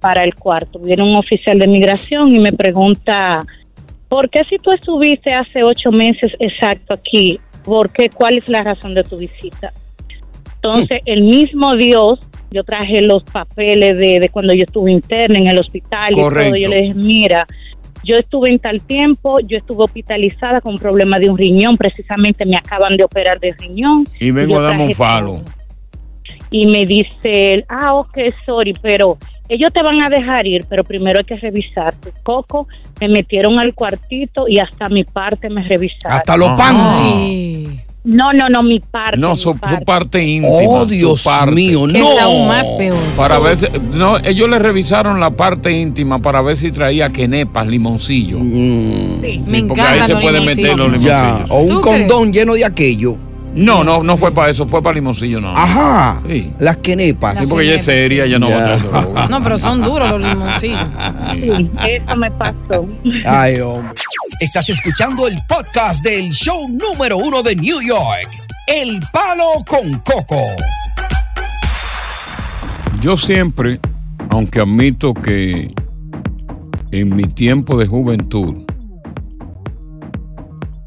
Para 0.00 0.24
el 0.24 0.34
cuarto. 0.34 0.78
Viene 0.78 1.02
un 1.02 1.16
oficial 1.16 1.58
de 1.58 1.66
migración 1.68 2.34
y 2.34 2.40
me 2.40 2.52
pregunta, 2.52 3.40
¿por 4.08 4.28
qué 4.30 4.40
si 4.48 4.56
tú 4.58 4.72
estuviste 4.72 5.32
hace 5.32 5.62
ocho 5.62 5.90
meses 5.92 6.32
exacto 6.40 6.94
aquí? 6.94 7.38
¿Por 7.64 7.92
qué? 7.92 8.08
¿Cuál 8.08 8.38
es 8.38 8.48
la 8.48 8.64
razón 8.64 8.94
de 8.94 9.04
tu 9.04 9.16
visita? 9.18 9.72
Entonces, 10.56 11.00
el 11.06 11.22
mismo 11.22 11.76
Dios, 11.76 12.18
yo 12.50 12.64
traje 12.64 13.00
los 13.02 13.22
papeles 13.24 13.96
de, 13.98 14.18
de 14.20 14.28
cuando 14.28 14.54
yo 14.54 14.62
estuve 14.64 14.90
interna 14.92 15.38
en 15.38 15.48
el 15.48 15.58
hospital 15.58 16.12
y 16.12 16.14
Correcto. 16.14 16.50
todo. 16.50 16.56
Yo 16.56 16.68
le 16.68 16.82
dije, 16.82 16.94
mira, 16.94 17.46
yo 18.04 18.16
estuve 18.16 18.50
en 18.50 18.58
tal 18.58 18.82
tiempo, 18.82 19.38
yo 19.40 19.58
estuve 19.58 19.84
hospitalizada 19.84 20.60
con 20.60 20.74
un 20.74 20.78
problema 20.78 21.18
de 21.18 21.30
un 21.30 21.38
riñón, 21.38 21.76
precisamente 21.76 22.44
me 22.44 22.56
acaban 22.56 22.96
de 22.96 23.04
operar 23.04 23.38
de 23.40 23.52
riñón. 23.52 24.04
Y 24.20 24.30
vengo 24.30 24.58
a 24.58 24.62
darme 24.62 24.86
un 24.86 24.94
falo. 24.94 25.40
y 26.50 26.66
me 26.66 26.84
dice 26.84 27.54
él, 27.54 27.64
ah, 27.68 27.94
ok, 27.94 28.18
sorry, 28.44 28.74
pero 28.80 29.18
ellos 29.48 29.72
te 29.72 29.82
van 29.82 30.02
a 30.02 30.08
dejar 30.08 30.46
ir, 30.46 30.64
pero 30.68 30.84
primero 30.84 31.18
hay 31.18 31.24
que 31.24 31.36
revisarte. 31.36 32.12
Coco, 32.22 32.68
me 33.00 33.08
metieron 33.08 33.58
al 33.58 33.74
cuartito 33.74 34.48
y 34.48 34.58
hasta 34.58 34.88
mi 34.88 35.04
parte 35.04 35.50
me 35.50 35.62
revisaron. 35.62 36.18
Hasta 36.18 36.36
los 36.36 36.48
panties. 36.50 37.91
No, 38.04 38.32
no, 38.32 38.48
no, 38.48 38.62
mi 38.64 38.80
parte. 38.80 39.16
No, 39.16 39.30
mi 39.30 39.36
su, 39.36 39.52
su 39.52 39.58
parte. 39.58 39.84
parte 39.84 40.24
íntima. 40.24 40.54
Oh, 40.54 40.84
Dios 40.86 41.22
parte. 41.22 41.52
mío, 41.54 41.86
Que 41.86 42.00
es 42.00 42.18
aún 42.20 42.48
más 42.48 42.66
peor. 42.72 42.98
Para 43.16 43.38
ver 43.38 43.56
si- 43.58 43.68
no, 43.92 44.18
ellos 44.18 44.48
le 44.50 44.58
revisaron 44.58 45.20
la 45.20 45.30
parte 45.30 45.70
íntima 45.70 46.20
para 46.20 46.42
ver 46.42 46.56
si 46.56 46.72
traía 46.72 47.10
quenepas, 47.10 47.66
limoncillo. 47.66 48.38
Sí. 48.40 49.40
Me 49.46 49.62
porque 49.64 49.80
ahí 49.82 49.94
encantan 49.98 50.06
se 50.06 50.16
pueden 50.16 50.44
meter 50.44 50.76
los 50.78 50.86
limoncillos. 50.92 51.04
Ya. 51.04 51.44
O 51.48 51.60
un 51.60 51.68
¿Tú 51.68 51.80
condón 51.80 52.32
lleno 52.32 52.54
de 52.54 52.64
aquello. 52.64 53.16
No, 53.54 53.84
no, 53.84 54.02
no 54.02 54.16
fue 54.16 54.32
para 54.32 54.50
eso, 54.50 54.66
fue 54.66 54.82
para 54.82 54.94
limoncillo, 54.94 55.40
no. 55.40 55.56
Ajá. 55.56 56.22
Sí. 56.26 56.52
Las 56.58 56.78
quenepas. 56.78 57.38
Sí, 57.40 57.46
porque 57.48 57.66
ella 57.66 57.74
es 57.76 57.84
seria, 57.84 58.24
ella 58.24 58.38
no 58.38 58.48
va 58.50 58.56
a 58.74 58.76
Ya. 58.78 59.28
No, 59.28 59.42
pero 59.42 59.58
son 59.58 59.82
duros 59.82 60.08
los 60.08 60.20
limoncillos. 60.20 60.80
Sí, 61.32 61.50
eso 61.50 62.16
me 62.16 62.30
pasó. 62.30 62.86
Ay, 63.26 63.60
hombre. 63.60 63.92
Estás 64.40 64.68
escuchando 64.70 65.26
el 65.28 65.38
podcast 65.46 66.02
del 66.02 66.30
show 66.30 66.66
número 66.68 67.16
uno 67.18 67.42
de 67.42 67.54
New 67.56 67.80
York, 67.80 68.28
El 68.66 69.00
Palo 69.12 69.62
con 69.66 69.98
Coco. 70.00 70.40
Yo 73.00 73.16
siempre, 73.16 73.80
aunque 74.30 74.60
admito 74.60 75.12
que 75.14 75.74
en 76.90 77.14
mi 77.16 77.24
tiempo 77.24 77.76
de 77.78 77.86
juventud 77.86 78.64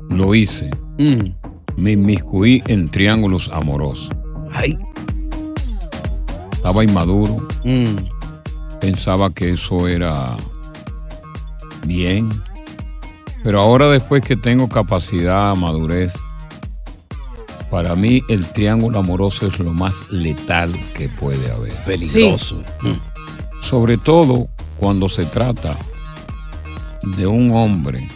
lo 0.10 0.34
hice, 0.36 0.69
Mm. 0.98 1.35
Me 1.77 1.91
inmiscuí 1.91 2.62
en 2.67 2.89
triángulos 2.89 3.50
amorosos. 3.53 4.10
Ay. 4.51 4.77
Estaba 6.51 6.84
inmaduro, 6.84 7.48
Mm. 7.63 7.96
pensaba 8.79 9.29
que 9.32 9.51
eso 9.51 9.88
era 9.88 10.36
bien, 11.86 12.29
pero 13.44 13.60
ahora 13.62 13.88
después 13.89 14.22
que 14.24 14.36
tengo 14.36 14.67
capacidad, 14.70 15.55
madurez, 15.55 16.13
para 17.70 17.96
mí 17.96 18.22
el 18.29 18.46
triángulo 18.48 19.00
amoroso 19.00 19.48
es 19.48 19.60
lo 19.60 19.74
más 19.74 20.10
letal 20.10 20.72
que 20.98 21.10
puede 21.10 21.51
haber. 21.51 21.74
Peligroso. 21.86 22.63
Sobre 23.62 23.98
todo 23.98 24.48
cuando 24.79 25.10
se 25.10 25.25
trata 25.25 25.77
de 27.17 27.27
un 27.27 27.51
hombre, 27.51 28.08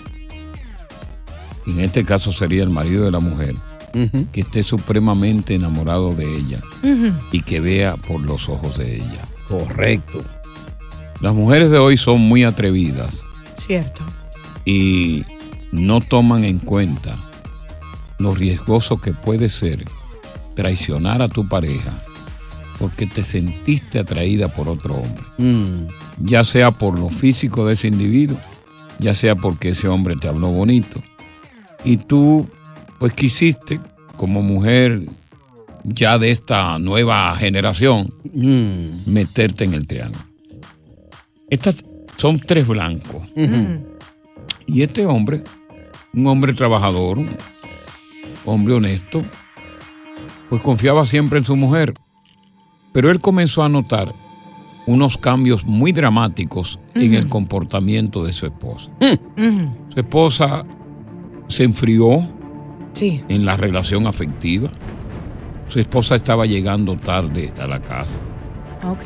en 1.72 1.80
este 1.82 2.04
caso 2.06 2.32
sería 2.32 2.64
el 2.64 2.70
marido 2.70 3.06
de 3.06 3.12
la 3.12 3.20
mujer, 3.20 3.56
que 4.32 4.42
esté 4.42 4.64
supremamente 4.64 5.56
enamorado 5.56 6.14
de 6.14 6.26
ella 6.38 6.60
y 7.32 7.42
que 7.42 7.60
vea 7.60 7.96
por 7.96 8.22
los 8.22 8.48
ojos 8.50 8.78
de 8.78 8.98
ella. 8.98 9.22
Correcto. 9.48 10.24
Las 11.22 11.34
mujeres 11.34 11.72
de 11.72 11.80
hoy 11.80 11.98
son 11.98 12.22
muy 12.22 12.44
atrevidas 12.44 13.22
Cierto. 13.58 14.02
y 14.64 15.26
no 15.72 16.00
toman 16.02 16.44
en 16.46 16.60
cuenta 16.60 17.18
lo 18.20 18.34
riesgoso 18.36 19.02
que 19.02 19.12
puede 19.12 19.50
ser 19.50 19.86
traicionar 20.56 21.22
a 21.22 21.28
tu 21.30 21.48
pareja 21.48 22.02
porque 22.80 23.06
te 23.06 23.24
sentiste 23.24 24.00
atraída 24.00 24.48
por 24.48 24.70
otro 24.70 24.96
hombre. 24.96 25.24
Mm. 25.38 25.88
ya 26.20 26.44
sea 26.46 26.72
por 26.72 26.98
lo 26.98 27.10
físico 27.10 27.66
de 27.68 27.74
ese 27.74 27.90
individuo, 27.90 28.38
ya 29.00 29.14
sea 29.14 29.36
porque 29.36 29.70
ese 29.70 29.88
hombre 29.90 30.16
te 30.16 30.28
habló 30.30 30.48
bonito. 30.50 31.02
Y 31.84 31.98
tú, 31.98 32.48
pues 33.00 33.14
quisiste, 33.14 33.80
como 34.18 34.42
mujer 34.42 35.02
ya 35.84 36.18
de 36.20 36.32
esta 36.32 36.78
nueva 36.80 37.36
generación, 37.36 38.14
Mm. 38.34 39.12
meterte 39.12 39.64
en 39.64 39.74
el 39.74 39.88
triángulo. 39.88 40.24
Estas 41.50 41.76
son 42.18 42.40
tres 42.40 42.68
blancos. 42.68 43.24
Y 44.68 44.82
este 44.84 45.06
hombre, 45.06 45.44
un 46.14 46.28
hombre 46.28 46.54
trabajador, 46.54 47.18
un 47.18 47.30
hombre 48.46 48.74
honesto, 48.76 49.24
pues 50.50 50.62
confiaba 50.62 51.06
siempre 51.08 51.40
en 51.40 51.46
su 51.46 51.56
mujer. 51.56 51.94
Pero 52.94 53.10
él 53.10 53.20
comenzó 53.20 53.64
a 53.64 53.70
notar 53.70 54.14
unos 54.86 55.18
cambios 55.18 55.66
muy 55.66 55.92
dramáticos 55.92 56.80
en 56.96 57.14
el 57.14 57.30
comportamiento 57.30 58.24
de 58.26 58.34
su 58.34 58.48
esposa. 58.48 58.90
Ujú. 59.02 59.76
Su 59.94 60.00
esposa 60.00 60.66
se 61.50 61.66
enfrió 61.66 62.26
Sí. 62.94 63.22
en 63.28 63.44
la 63.46 63.58
relación 63.58 64.08
afectiva. 64.08 64.72
Su 65.68 65.80
esposa 65.80 66.16
estaba 66.16 66.46
llegando 66.46 66.96
tarde 66.96 67.52
a 67.62 67.68
la 67.68 67.80
casa. 67.82 68.20
Ok. 68.84 69.04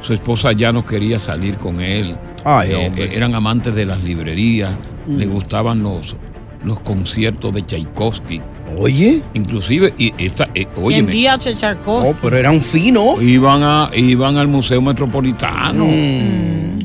Su 0.00 0.12
esposa 0.12 0.52
ya 0.52 0.70
no 0.72 0.84
quería 0.84 1.18
salir 1.18 1.56
con 1.56 1.80
él. 1.80 2.16
Ay, 2.44 2.70
Eh, 2.72 3.10
eran 3.14 3.34
amantes 3.34 3.74
de 3.74 3.86
las 3.86 4.04
librerías. 4.04 4.74
Mm. 5.06 5.16
Le 5.16 5.26
gustaban 5.26 5.82
los, 5.82 6.14
los 6.62 6.78
conciertos 6.80 7.52
de 7.54 7.62
Tchaikovsky. 7.62 8.40
Oye. 8.78 9.22
Inclusive, 9.34 9.94
y 9.98 10.12
esta, 10.18 10.48
eh, 10.54 10.66
óyeme, 10.76 11.10
día 11.12 11.38
Checharkovsky. 11.38 12.10
Oh, 12.12 12.16
pero 12.22 12.36
eran 12.36 12.60
finos. 12.60 13.22
iban, 13.22 13.62
a, 13.62 13.90
iban 13.94 14.36
al 14.36 14.48
Museo 14.48 14.80
Metropolitano. 14.82 15.86
Mm. 15.86 16.78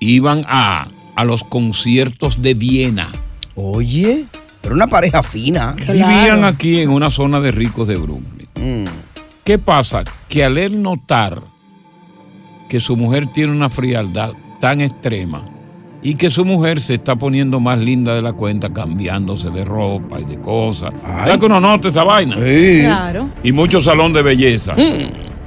Iban 0.00 0.44
a, 0.46 0.88
a 1.16 1.24
los 1.24 1.42
conciertos 1.44 2.40
de 2.40 2.54
Viena. 2.54 3.08
Oye. 3.56 4.26
Pero 4.60 4.74
una 4.74 4.86
pareja 4.86 5.22
fina. 5.22 5.74
Vivían 5.86 6.44
aquí 6.44 6.80
en 6.80 6.90
una 6.90 7.10
zona 7.10 7.40
de 7.40 7.52
ricos 7.52 7.86
de 7.86 7.96
Brooklyn. 7.96 8.48
Mm. 8.58 8.88
¿Qué 9.44 9.58
pasa? 9.58 10.04
Que 10.28 10.42
al 10.42 10.56
él 10.56 10.82
notar 10.82 11.42
que 12.68 12.80
su 12.80 12.96
mujer 12.96 13.26
tiene 13.30 13.52
una 13.52 13.68
frialdad 13.68 14.32
tan 14.60 14.80
extrema 14.80 15.44
y 16.02 16.14
que 16.14 16.30
su 16.30 16.46
mujer 16.46 16.80
se 16.80 16.94
está 16.94 17.16
poniendo 17.16 17.60
más 17.60 17.78
linda 17.78 18.14
de 18.14 18.22
la 18.22 18.32
cuenta, 18.32 18.72
cambiándose 18.72 19.50
de 19.50 19.64
ropa 19.64 20.18
y 20.18 20.24
de 20.24 20.40
cosas. 20.40 20.92
¿Verdad 21.02 21.38
que 21.38 21.46
uno 21.46 21.60
nota 21.60 21.88
esa 21.88 22.04
vaina? 22.04 22.36
Sí. 22.36 22.80
Claro. 22.80 23.28
Y 23.42 23.52
mucho 23.52 23.80
salón 23.80 24.14
de 24.14 24.22
belleza. 24.22 24.74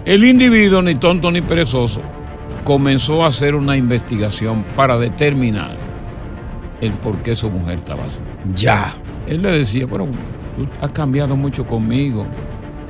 El 0.05 0.23
individuo, 0.23 0.81
ni 0.83 0.93
tonto 0.95 1.31
ni 1.31 1.41
perezoso, 1.41 2.01
comenzó 2.63 3.25
a 3.25 3.29
hacer 3.29 3.55
una 3.55 3.75
investigación 3.77 4.63
para 4.75 4.97
determinar 4.97 5.87
el 6.81 6.91
por 6.93 7.15
qué 7.17 7.36
su 7.36 7.50
mujer 7.50 7.79
estaba 7.79 8.03
así. 8.05 8.19
Ya. 8.55 8.93
Él 9.27 9.41
le 9.41 9.57
decía, 9.60 9.88
pero 9.88 10.05
tú 10.05 10.67
has 10.81 10.91
cambiado 10.91 11.36
mucho 11.36 11.65
conmigo. 11.65 12.25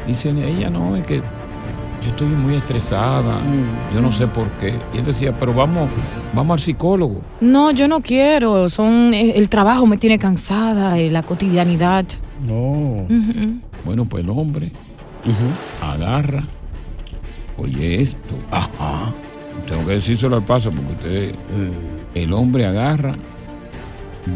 Dice, 0.06 0.30
ella 0.30 0.70
no, 0.70 0.96
es 0.96 1.06
que 1.06 1.18
yo 1.18 2.10
estoy 2.10 2.28
muy 2.28 2.56
estresada, 2.56 3.40
Mm. 3.40 3.96
yo 3.96 4.02
no 4.02 4.12
sé 4.12 4.28
por 4.28 4.48
qué. 4.60 4.76
Y 4.94 5.00
él 5.00 5.06
decía, 5.06 5.38
pero 5.38 5.54
vamos, 5.54 5.90
vamos 6.34 6.54
al 6.56 6.60
psicólogo. 6.64 7.22
No, 7.42 7.72
yo 7.72 7.88
no 7.88 8.02
quiero. 8.02 8.70
Son 8.70 9.14
eh, 9.14 9.34
el 9.36 9.50
trabajo 9.50 9.86
me 9.88 9.98
tiene 9.98 10.18
cansada, 10.20 10.98
eh, 11.00 11.10
la 11.10 11.24
cotidianidad. 11.24 12.06
No. 12.46 13.06
Bueno, 13.84 14.06
pues 14.06 14.24
el 14.24 14.30
hombre 14.30 14.72
agarra, 15.82 16.44
oye 17.58 18.02
esto. 18.02 18.36
Ajá. 18.52 19.12
Tengo 19.68 19.86
que 19.86 19.94
decírselo 19.94 20.36
al 20.38 20.44
paso 20.44 20.72
porque 20.72 20.92
usted, 20.92 21.36
el 22.14 22.32
hombre 22.34 22.66
agarra, 22.66 23.16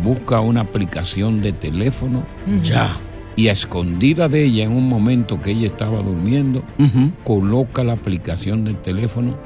busca 0.04 0.40
una 0.40 0.62
aplicación 0.62 1.42
de 1.42 1.52
teléfono. 1.54 2.24
Ya. 2.64 2.98
y 3.38 3.48
a 3.48 3.54
escondida 3.54 4.28
de 4.28 4.44
ella 4.44 4.66
en 4.66 4.72
un 4.74 4.90
momento 4.90 5.40
que 5.40 5.52
ella 5.52 5.68
estaba 5.68 6.02
durmiendo, 6.02 6.64
coloca 7.24 7.82
la 7.84 7.94
aplicación 7.94 8.66
del 8.66 8.76
teléfono 8.82 9.38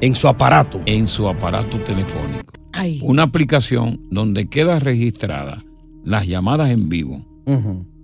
en 0.00 0.14
su 0.14 0.26
aparato. 0.26 0.80
En 0.86 1.06
su 1.06 1.28
aparato 1.28 1.76
telefónico. 1.80 2.50
Ay. 2.72 2.98
Una 3.02 3.24
aplicación 3.24 4.00
donde 4.10 4.48
queda 4.48 4.78
registrada 4.78 5.62
las 6.02 6.26
llamadas 6.26 6.70
en 6.70 6.88
vivo, 6.88 7.22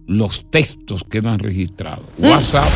los 0.07 0.45
textos 0.51 1.03
quedan 1.03 1.39
registrados, 1.39 2.05
Mm. 2.19 2.27
WhatsApp 2.27 2.69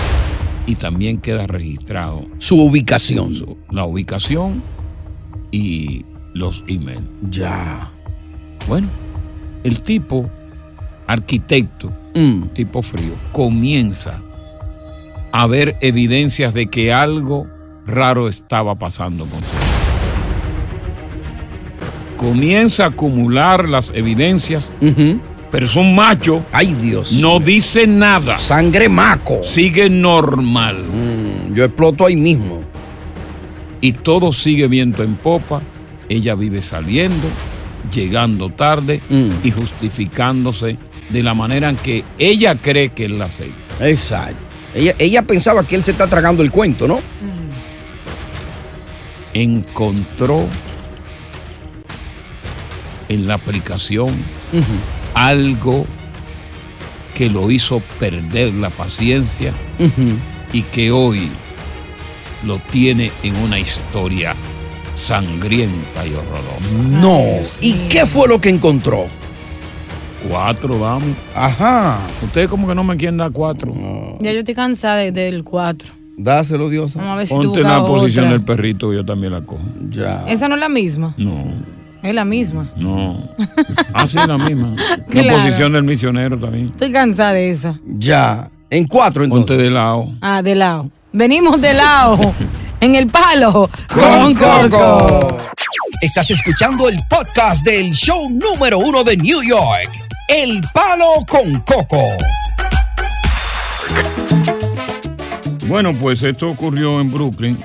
y 0.66 0.74
también 0.76 1.18
queda 1.18 1.46
registrado 1.46 2.24
Su 2.38 2.56
ubicación. 2.60 3.34
su- 3.34 3.58
la 3.70 3.84
ubicación 3.84 4.62
y 5.50 6.04
los 6.34 6.64
emails. 6.68 7.02
Ya. 7.30 7.88
Bueno, 8.68 8.88
el 9.64 9.82
tipo 9.82 10.28
arquitecto, 11.06 11.92
Mm. 12.14 12.48
tipo 12.54 12.82
frío, 12.82 13.12
comienza 13.32 14.20
a 15.32 15.46
ver 15.46 15.76
evidencias 15.80 16.52
de 16.54 16.66
que 16.68 16.92
algo 16.92 17.46
raro 17.86 18.28
estaba 18.28 18.74
pasando 18.74 19.24
con 19.26 19.40
su 19.40 19.46
Comienza 22.16 22.84
a 22.84 22.88
acumular 22.88 23.68
las 23.68 23.90
evidencias, 23.96 24.70
pero 25.50 25.66
es 25.66 25.74
un 25.74 25.94
macho. 25.96 26.44
Ay, 26.52 26.72
Dios. 26.74 27.14
No 27.14 27.40
dice 27.40 27.86
nada. 27.88 28.38
Sangre 28.38 28.88
maco. 28.88 29.42
Sigue 29.42 29.90
normal. 29.90 30.84
Mm, 30.84 31.54
yo 31.54 31.64
exploto 31.64 32.06
ahí 32.06 32.14
mismo. 32.14 32.60
Y 33.80 33.92
todo 33.92 34.32
sigue 34.32 34.68
viento 34.68 35.02
en 35.02 35.16
popa. 35.16 35.62
Ella 36.08 36.36
vive 36.36 36.62
saliendo, 36.62 37.26
llegando 37.92 38.48
tarde 38.50 39.00
Mm. 39.08 39.30
y 39.44 39.50
justificándose 39.50 40.76
de 41.10 41.22
la 41.22 41.34
manera 41.34 41.68
en 41.68 41.76
que 41.76 42.04
ella 42.18 42.56
cree 42.56 42.88
que 42.90 43.04
él 43.04 43.18
la 43.18 43.26
acepta. 43.26 43.88
Exacto. 43.88 44.36
Ella, 44.74 44.94
ella 44.98 45.22
pensaba 45.22 45.64
que 45.64 45.74
él 45.76 45.82
se 45.82 45.90
está 45.90 46.06
tragando 46.06 46.42
el 46.42 46.50
cuento, 46.50 46.88
¿no? 46.88 47.00
Encontró 49.34 50.46
en 53.08 53.26
la 53.26 53.34
aplicación 53.34 54.08
algo 55.14 55.86
que 57.14 57.28
lo 57.28 57.50
hizo 57.50 57.80
perder 58.00 58.54
la 58.54 58.70
paciencia 58.70 59.52
y 60.52 60.62
que 60.62 60.90
hoy 60.90 61.28
lo 62.44 62.58
tiene 62.70 63.12
en 63.22 63.36
una 63.36 63.58
historia 63.58 64.34
sangrienta 64.94 66.06
y 66.06 66.14
horrorosa. 66.14 66.88
No. 66.90 67.20
¿Y 67.60 67.74
qué 67.88 68.06
fue 68.06 68.28
lo 68.28 68.40
que 68.40 68.48
encontró? 68.48 69.06
Cuatro, 70.28 70.78
vamos. 70.78 71.08
Ajá. 71.34 71.98
Ustedes 72.22 72.48
como 72.48 72.68
que 72.68 72.74
no 72.74 72.84
me 72.84 72.96
quieren 72.96 73.16
dar 73.16 73.32
cuatro. 73.32 73.72
Ya 74.20 74.32
yo 74.32 74.38
estoy 74.38 74.54
cansada 74.54 74.96
de- 74.96 75.10
del 75.10 75.42
4. 75.42 75.88
Dáselo, 76.16 76.68
Dios. 76.68 76.94
Vamos 76.94 77.10
a 77.10 77.16
ver 77.16 77.26
si 77.26 77.34
Ponte 77.34 77.60
en 77.60 77.66
la 77.66 77.78
buscas 77.78 78.00
posición 78.00 78.24
otra. 78.26 78.36
del 78.36 78.44
perrito 78.44 78.90
que 78.90 78.96
yo 78.96 79.04
también 79.04 79.32
la 79.32 79.40
cojo. 79.40 79.62
Ya. 79.90 80.24
Esa 80.28 80.46
no 80.48 80.54
es 80.54 80.60
la 80.60 80.68
misma. 80.68 81.14
No, 81.16 81.42
Es 82.02 82.14
la 82.14 82.24
misma. 82.24 82.70
no. 82.76 83.28
Ah, 83.94 84.06
sí, 84.06 84.18
la 84.26 84.38
misma. 84.38 84.74
Claro. 85.10 85.28
La 85.28 85.34
posición 85.44 85.72
del 85.72 85.82
misionero 85.82 86.38
también. 86.38 86.68
Estoy 86.68 86.92
cansada 86.92 87.32
de 87.32 87.50
esa. 87.50 87.74
Ya. 87.84 88.48
En 88.70 88.86
cuatro, 88.86 89.24
entonces. 89.24 89.46
Ponte 89.48 89.62
de 89.62 89.70
lado. 89.70 90.12
Ah, 90.20 90.40
de 90.42 90.54
lado. 90.54 90.88
Venimos 91.12 91.60
de 91.60 91.74
lado. 91.74 92.18
en 92.82 92.96
el 92.96 93.06
palo. 93.06 93.70
Con 93.88 94.34
Coco. 94.34 95.38
Estás 96.00 96.32
escuchando 96.32 96.88
el 96.88 96.98
podcast 97.08 97.64
del 97.64 97.92
show 97.92 98.28
número 98.28 98.80
uno 98.80 99.04
de 99.04 99.16
New 99.16 99.40
York. 99.40 99.88
El 100.28 100.60
Palo 100.74 101.24
con 101.28 101.60
Coco. 101.60 102.02
Bueno, 105.68 105.94
pues 105.94 106.24
esto 106.24 106.48
ocurrió 106.48 107.00
en 107.00 107.12
Brooklyn. 107.12 107.56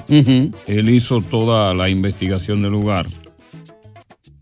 Él 0.67 0.89
hizo 0.89 1.21
toda 1.21 1.73
la 1.73 1.89
investigación 1.89 2.61
del 2.61 2.73
lugar 2.73 3.07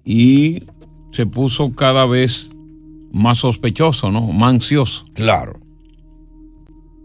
y 0.03 0.63
se 1.11 1.25
puso 1.25 1.73
cada 1.73 2.05
vez 2.05 2.51
más 3.13 3.37
sospechoso, 3.37 4.11
¿no? 4.11 4.27
Más 4.27 4.55
ansioso. 4.55 5.05
Claro. 5.13 5.57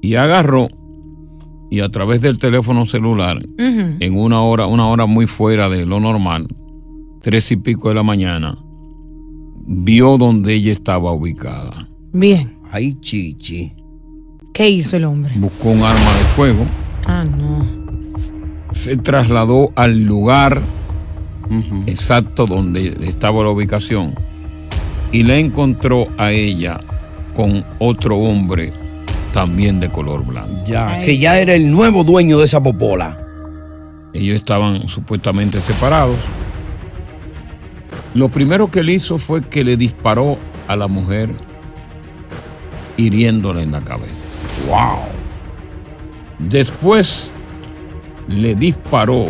Y 0.02 0.16
agarró 0.16 0.68
y 1.70 1.80
a 1.80 1.88
través 1.88 2.20
del 2.20 2.38
teléfono 2.38 2.84
celular, 2.86 3.40
en 3.58 4.18
una 4.18 4.42
hora, 4.42 4.66
una 4.66 4.88
hora 4.88 5.06
muy 5.06 5.26
fuera 5.26 5.68
de 5.68 5.86
lo 5.86 6.00
normal, 6.00 6.48
tres 7.22 7.50
y 7.52 7.56
pico 7.56 7.88
de 7.90 7.94
la 7.94 8.02
mañana, 8.02 8.56
vio 9.66 10.18
donde 10.18 10.54
ella 10.54 10.72
estaba 10.72 11.12
ubicada. 11.12 11.88
Bien. 12.12 12.56
Ay, 12.72 12.94
chichi. 13.00 13.72
¿Qué 14.52 14.68
hizo 14.68 14.96
el 14.96 15.04
hombre? 15.04 15.32
Buscó 15.36 15.70
un 15.70 15.82
arma 15.82 16.12
de 16.18 16.24
fuego, 16.36 16.64
Ah, 17.06 17.24
no. 17.24 17.64
se 18.72 18.96
trasladó 18.96 19.70
al 19.76 20.04
lugar 20.04 20.60
exacto 21.86 22.46
donde 22.46 22.88
estaba 23.02 23.42
la 23.42 23.50
ubicación 23.50 24.14
y 25.10 25.22
la 25.24 25.36
encontró 25.38 26.06
a 26.18 26.30
ella 26.32 26.80
con 27.34 27.64
otro 27.80 28.16
hombre 28.18 28.72
también 29.32 29.80
de 29.80 29.90
color 29.90 30.24
blanco. 30.24 30.64
Ya. 30.64 31.00
Que 31.00 31.18
ya 31.18 31.38
era 31.38 31.54
el 31.54 31.70
nuevo 31.70 32.04
dueño 32.04 32.38
de 32.38 32.44
esa 32.44 32.62
popola. 32.62 33.18
Ellos 34.12 34.36
estaban 34.36 34.88
supuestamente 34.88 35.60
separados. 35.60 36.16
Lo 38.14 38.28
primero 38.28 38.70
que 38.70 38.80
él 38.80 38.90
hizo 38.90 39.18
fue 39.18 39.42
que 39.42 39.62
le 39.62 39.76
disparó 39.76 40.36
a 40.66 40.76
la 40.76 40.88
mujer 40.88 41.30
hiriéndola 42.96 43.62
en 43.62 43.72
la 43.72 43.80
cabeza. 43.80 44.14
¡Wow! 44.68 44.98
Después 46.38 47.30
le 48.28 48.54
disparó 48.54 49.26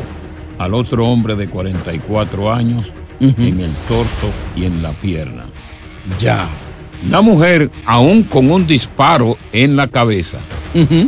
al 0.59 0.75
otro 0.75 1.07
hombre 1.07 1.35
de 1.37 1.49
44 1.49 2.53
años 2.53 2.91
en 3.21 3.61
el 3.61 3.73
torso 3.89 4.31
y 4.57 4.65
en 4.65 4.83
la 4.83 4.93
pierna. 4.93 5.45
Ya. 6.19 6.49
La 7.09 7.21
mujer, 7.23 7.71
aún 7.87 8.23
con 8.25 8.51
un 8.51 8.67
disparo 8.67 9.39
en 9.53 9.77
la 9.77 9.87
cabeza, 9.89 10.39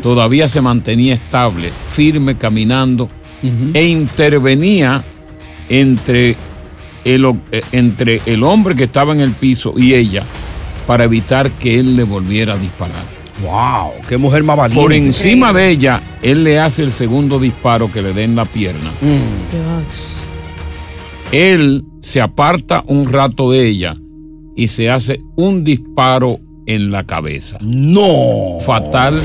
todavía 0.03 0.49
se 0.49 0.61
mantenía 0.61 1.15
estable, 1.15 1.71
firme, 1.93 2.37
caminando 2.37 3.09
e 3.75 3.85
intervenía 3.87 5.05
entre 5.69 6.37
el, 7.05 7.25
o- 7.25 7.37
eh, 7.51 7.61
entre 7.73 8.21
el 8.27 8.43
hombre 8.45 8.75
que 8.77 8.85
estaba 8.85 9.13
en 9.13 9.21
el 9.21 9.33
piso 9.33 9.75
y 9.77 9.95
ella 9.95 10.25
para 10.87 11.05
evitar 11.05 11.51
que 11.53 11.79
él 11.79 11.97
le 11.97 12.05
volviera 12.05 12.55
a 12.55 12.59
disparar. 12.59 13.05
¡Wow! 13.43 13.93
¡Qué 14.09 14.17
mujer 14.17 14.45
más 14.45 14.57
valiente! 14.57 14.83
Por 14.83 14.93
encima 14.93 15.53
de 15.53 15.71
ella, 15.71 16.03
él 16.23 16.45
le 16.45 16.59
hace 16.61 16.83
el 16.83 16.93
segundo 16.93 17.39
disparo 17.39 17.91
que 17.91 18.03
le 18.03 18.13
dé 18.13 18.25
en 18.25 18.37
la 18.37 18.45
pierna. 18.45 18.91
Dios. 19.01 20.19
Él 21.33 21.85
se 22.01 22.21
aparta 22.21 22.85
un 22.87 23.11
rato 23.13 23.51
de 23.51 23.67
ella 23.67 23.97
y 24.55 24.69
se 24.69 24.91
hace 24.91 25.19
un 25.37 25.65
disparo 25.65 26.39
en 26.67 26.91
la 26.91 27.05
cabeza. 27.05 27.59
No. 27.61 28.59
Fatal 28.61 29.21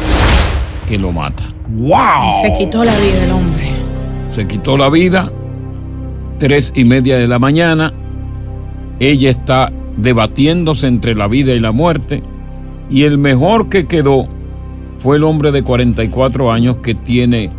que 0.88 0.98
lo 0.98 1.12
mata. 1.12 1.54
¡Wow! 1.70 2.32
Se 2.42 2.54
quitó 2.54 2.84
la 2.84 2.98
vida 2.98 3.26
el 3.26 3.32
hombre. 3.32 3.70
Se 4.30 4.48
quitó 4.48 4.78
la 4.78 4.90
vida. 4.90 5.32
Tres 6.40 6.72
y 6.76 6.86
media 6.86 7.18
de 7.18 7.28
la 7.28 7.40
mañana. 7.40 7.94
Ella 9.00 9.30
está 9.30 9.72
debatiéndose 9.98 10.88
entre 10.88 11.16
la 11.16 11.28
vida 11.28 11.54
y 11.54 11.60
la 11.60 11.72
muerte. 11.72 12.24
Y 12.90 13.04
el 13.04 13.18
mejor 13.18 13.70
que 13.70 13.86
quedó 13.86 14.28
fue 15.00 15.18
el 15.18 15.24
hombre 15.24 15.52
de 15.52 15.64
44 15.64 16.52
años 16.52 16.78
que 16.78 16.96
tiene 16.96 17.52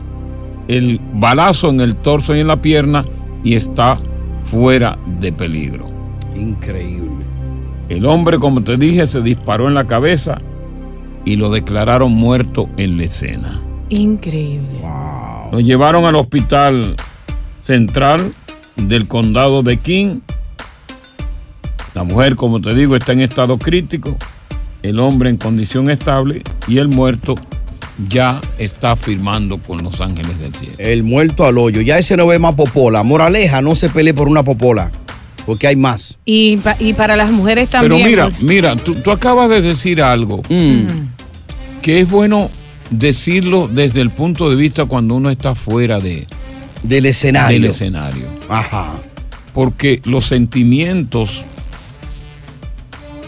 el 0.68 1.00
balazo 1.14 1.70
en 1.70 1.80
el 1.80 1.96
torso 1.96 2.34
y 2.34 2.40
en 2.40 2.46
la 2.46 2.60
pierna 2.60 3.04
y 3.44 3.54
está 3.54 3.98
fuera 4.44 4.98
de 5.20 5.32
peligro. 5.32 5.86
Increíble. 6.34 7.27
El 7.88 8.04
hombre, 8.06 8.38
como 8.38 8.62
te 8.62 8.76
dije, 8.76 9.06
se 9.06 9.22
disparó 9.22 9.68
en 9.68 9.74
la 9.74 9.86
cabeza 9.86 10.40
y 11.24 11.36
lo 11.36 11.50
declararon 11.50 12.12
muerto 12.12 12.68
en 12.76 12.96
la 12.98 13.04
escena. 13.04 13.62
Increíble. 13.88 14.80
Lo 15.50 15.60
llevaron 15.60 16.04
al 16.04 16.16
hospital 16.16 16.96
central 17.62 18.32
del 18.76 19.08
condado 19.08 19.62
de 19.62 19.78
King. 19.78 20.20
La 21.94 22.04
mujer, 22.04 22.36
como 22.36 22.60
te 22.60 22.74
digo, 22.74 22.96
está 22.96 23.12
en 23.12 23.20
estado 23.20 23.58
crítico. 23.58 24.16
El 24.82 25.00
hombre 25.00 25.30
en 25.30 25.38
condición 25.38 25.90
estable 25.90 26.42
y 26.66 26.78
el 26.78 26.88
muerto 26.88 27.34
ya 28.08 28.40
está 28.58 28.94
firmando 28.94 29.58
con 29.58 29.82
Los 29.82 30.00
Ángeles 30.00 30.38
del 30.38 30.54
Cielo. 30.54 30.74
El 30.78 31.02
muerto 31.02 31.44
al 31.44 31.58
hoyo. 31.58 31.80
Ya 31.80 31.98
ese 31.98 32.16
no 32.16 32.26
ve 32.26 32.38
más 32.38 32.54
popola. 32.54 33.02
Moraleja, 33.02 33.60
no 33.60 33.74
se 33.74 33.88
pelee 33.88 34.14
por 34.14 34.28
una 34.28 34.44
popola. 34.44 34.92
Porque 35.48 35.66
hay 35.66 35.76
más. 35.76 36.18
Y, 36.26 36.58
pa- 36.58 36.76
y 36.78 36.92
para 36.92 37.16
las 37.16 37.32
mujeres 37.32 37.70
también. 37.70 38.02
Pero 38.04 38.26
mira, 38.28 38.38
mira, 38.42 38.76
tú, 38.76 38.94
tú 38.96 39.10
acabas 39.10 39.48
de 39.48 39.62
decir 39.62 40.02
algo 40.02 40.42
que 41.80 42.00
es 42.00 42.10
bueno 42.10 42.50
decirlo 42.90 43.66
desde 43.66 44.02
el 44.02 44.10
punto 44.10 44.50
de 44.50 44.56
vista 44.56 44.84
cuando 44.84 45.14
uno 45.14 45.30
está 45.30 45.54
fuera 45.54 46.00
de, 46.00 46.26
del 46.82 47.06
escenario. 47.06 47.58
Del 47.62 47.70
escenario. 47.70 48.26
Ajá. 48.50 48.96
Porque 49.54 50.02
los 50.04 50.26
sentimientos 50.26 51.42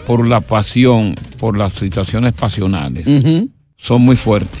por 0.05 0.27
la 0.27 0.41
pasión, 0.41 1.15
por 1.39 1.57
las 1.57 1.73
situaciones 1.73 2.33
pasionales, 2.33 3.07
son 3.77 4.01
muy 4.03 4.15
fuertes. 4.15 4.59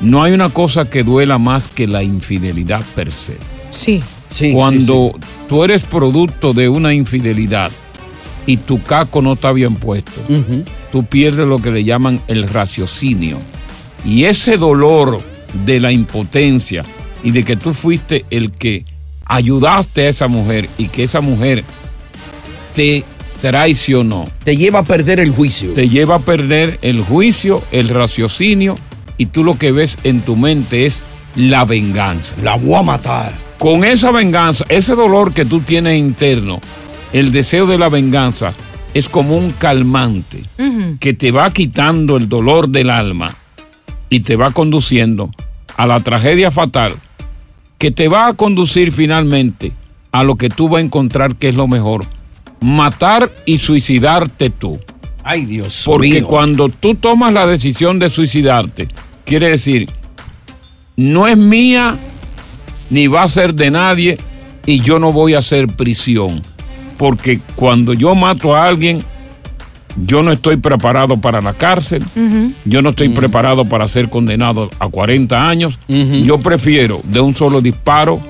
No 0.00 0.22
hay 0.22 0.32
una 0.34 0.50
cosa 0.50 0.88
que 0.88 1.02
duela 1.02 1.38
más 1.38 1.66
que 1.66 1.88
la 1.88 2.04
infidelidad 2.04 2.84
per 2.94 3.10
se. 3.12 3.36
Sí. 3.70 4.00
Cuando 4.52 5.18
tú 5.48 5.64
eres 5.64 5.82
producto 5.82 6.52
de 6.52 6.68
una 6.68 6.94
infidelidad 6.94 7.70
y 8.46 8.56
tu 8.56 8.82
caco 8.82 9.22
no 9.22 9.34
está 9.34 9.52
bien 9.52 9.74
puesto, 9.74 10.12
tú 10.90 11.04
pierdes 11.04 11.46
lo 11.46 11.58
que 11.58 11.70
le 11.70 11.84
llaman 11.84 12.20
el 12.26 12.48
raciocinio. 12.48 13.38
Y 14.04 14.24
ese 14.24 14.56
dolor 14.56 15.18
de 15.66 15.80
la 15.80 15.92
impotencia 15.92 16.84
y 17.22 17.32
de 17.32 17.44
que 17.44 17.56
tú 17.56 17.74
fuiste 17.74 18.24
el 18.30 18.52
que 18.52 18.84
ayudaste 19.24 20.06
a 20.06 20.08
esa 20.08 20.28
mujer 20.28 20.68
y 20.78 20.88
que 20.88 21.04
esa 21.04 21.20
mujer 21.20 21.64
te 22.74 23.04
traicionó. 23.40 24.24
Te 24.44 24.56
lleva 24.56 24.80
a 24.80 24.84
perder 24.84 25.20
el 25.20 25.30
juicio. 25.30 25.72
Te 25.72 25.88
lleva 25.88 26.16
a 26.16 26.20
perder 26.20 26.78
el 26.82 27.02
juicio, 27.02 27.62
el 27.72 27.88
raciocinio 27.88 28.76
y 29.16 29.26
tú 29.26 29.44
lo 29.44 29.58
que 29.58 29.70
ves 29.70 29.98
en 30.02 30.22
tu 30.22 30.36
mente 30.36 30.86
es 30.86 31.04
la 31.36 31.64
venganza. 31.64 32.36
La 32.42 32.56
voy 32.56 32.74
a 32.74 32.82
matar. 32.82 33.32
Con 33.58 33.84
esa 33.84 34.10
venganza, 34.10 34.64
ese 34.68 34.94
dolor 34.94 35.32
que 35.32 35.44
tú 35.44 35.60
tienes 35.60 35.98
interno, 35.98 36.60
el 37.12 37.30
deseo 37.32 37.66
de 37.66 37.78
la 37.78 37.88
venganza 37.88 38.54
es 38.94 39.08
como 39.08 39.36
un 39.36 39.50
calmante 39.50 40.42
que 40.98 41.12
te 41.12 41.30
va 41.30 41.52
quitando 41.52 42.16
el 42.16 42.28
dolor 42.28 42.68
del 42.68 42.90
alma 42.90 43.36
y 44.08 44.20
te 44.20 44.36
va 44.36 44.50
conduciendo 44.50 45.30
a 45.76 45.86
la 45.86 46.00
tragedia 46.00 46.50
fatal 46.50 46.94
que 47.78 47.90
te 47.90 48.08
va 48.08 48.28
a 48.28 48.34
conducir 48.34 48.92
finalmente 48.92 49.72
a 50.12 50.22
lo 50.24 50.36
que 50.36 50.48
tú 50.48 50.68
vas 50.68 50.82
a 50.82 50.84
encontrar 50.84 51.36
que 51.36 51.48
es 51.48 51.54
lo 51.54 51.68
mejor, 51.68 52.04
matar 52.60 53.30
y 53.46 53.58
suicidarte 53.58 54.50
tú. 54.50 54.78
Ay, 55.22 55.46
Dios 55.46 55.82
Porque 55.86 56.20
mío. 56.20 56.26
cuando 56.26 56.68
tú 56.68 56.94
tomas 56.94 57.32
la 57.32 57.46
decisión 57.46 57.98
de 57.98 58.10
suicidarte, 58.10 58.88
quiere 59.24 59.50
decir, 59.50 59.88
no 61.00 61.26
es 61.26 61.36
mía 61.38 61.96
ni 62.90 63.06
va 63.06 63.22
a 63.22 63.28
ser 63.28 63.54
de 63.54 63.70
nadie 63.70 64.18
y 64.66 64.80
yo 64.80 64.98
no 64.98 65.14
voy 65.14 65.32
a 65.32 65.38
hacer 65.38 65.66
prisión. 65.66 66.42
Porque 66.98 67.40
cuando 67.56 67.94
yo 67.94 68.14
mato 68.14 68.54
a 68.54 68.66
alguien, 68.66 69.02
yo 69.96 70.22
no 70.22 70.30
estoy 70.30 70.58
preparado 70.58 71.16
para 71.18 71.40
la 71.40 71.54
cárcel, 71.54 72.04
yo 72.66 72.82
no 72.82 72.90
estoy 72.90 73.08
preparado 73.08 73.64
para 73.64 73.88
ser 73.88 74.10
condenado 74.10 74.68
a 74.78 74.88
40 74.88 75.48
años, 75.48 75.78
yo 75.88 76.38
prefiero 76.38 77.00
de 77.04 77.20
un 77.20 77.34
solo 77.34 77.62
disparo 77.62 78.20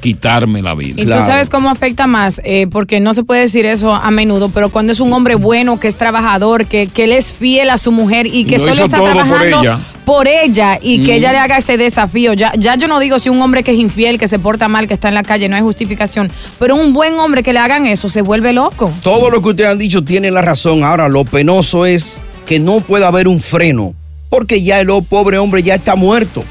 quitarme 0.00 0.62
la 0.62 0.74
vida. 0.74 0.94
Y 1.00 1.04
tú 1.04 1.12
sabes 1.24 1.48
cómo 1.50 1.70
afecta 1.70 2.06
más, 2.06 2.40
Eh, 2.44 2.66
porque 2.70 3.00
no 3.00 3.14
se 3.14 3.22
puede 3.22 3.42
decir 3.42 3.66
eso 3.66 3.94
a 3.94 4.10
menudo, 4.10 4.48
pero 4.48 4.70
cuando 4.70 4.92
es 4.92 5.00
un 5.00 5.12
hombre 5.12 5.34
bueno, 5.34 5.78
que 5.78 5.88
es 5.88 5.96
trabajador, 5.96 6.66
que, 6.66 6.86
que 6.88 7.04
él 7.04 7.12
es 7.12 7.32
fiel 7.32 7.70
a 7.70 7.78
su 7.78 7.92
mujer 7.92 8.26
y 8.26 8.44
que 8.44 8.58
Lo 8.58 8.64
solo 8.64 8.84
está 8.84 8.98
por 8.98 9.12
trabajando 9.12 9.60
ella. 9.60 9.78
por 10.04 10.26
ella 10.26 10.78
y 10.82 11.04
que 11.04 11.12
Mm. 11.12 11.16
ella 11.16 11.32
le 11.32 11.38
haga 11.38 11.58
ese 11.58 11.76
desafío. 11.76 12.32
Ya, 12.32 12.52
ya 12.58 12.74
yo 12.76 12.88
no 12.88 12.98
digo 12.98 13.18
si 13.18 13.28
un 13.28 13.40
hombre 13.42 13.62
que 13.62 13.72
es 13.72 13.78
infiel, 13.78 14.18
que 14.18 14.26
se 14.26 14.38
porta 14.38 14.68
mal, 14.68 14.88
que 14.88 14.94
está 14.94 15.08
en 15.08 15.14
la 15.14 15.22
calle, 15.22 15.48
no 15.48 15.56
hay 15.56 15.62
justificación, 15.62 16.30
pero 16.58 16.74
un 16.76 16.92
buen 16.92 17.18
hombre 17.18 17.42
que 17.42 17.52
le 17.52 17.58
hagan 17.60 17.86
eso 17.86 18.08
se 18.08 18.22
vuelve 18.22 18.52
loco. 18.52 18.92
Todo 19.02 19.30
lo 19.30 19.40
que 19.42 19.50
ustedes 19.50 19.70
han 19.70 19.78
dicho 19.78 20.02
tiene 20.02 20.30
la 20.30 20.40
razón. 20.42 20.82
Ahora, 20.82 21.08
lo 21.08 21.24
penoso 21.24 21.84
es 21.86 22.20
que 22.46 22.58
no 22.58 22.80
pueda 22.80 23.08
haber 23.08 23.28
un 23.28 23.40
freno, 23.40 23.94
porque 24.30 24.62
ya 24.62 24.80
el 24.80 24.90
oh, 24.90 25.02
pobre 25.02 25.38
hombre 25.38 25.62
ya 25.62 25.74
está 25.76 25.94
muerto. 25.94 26.42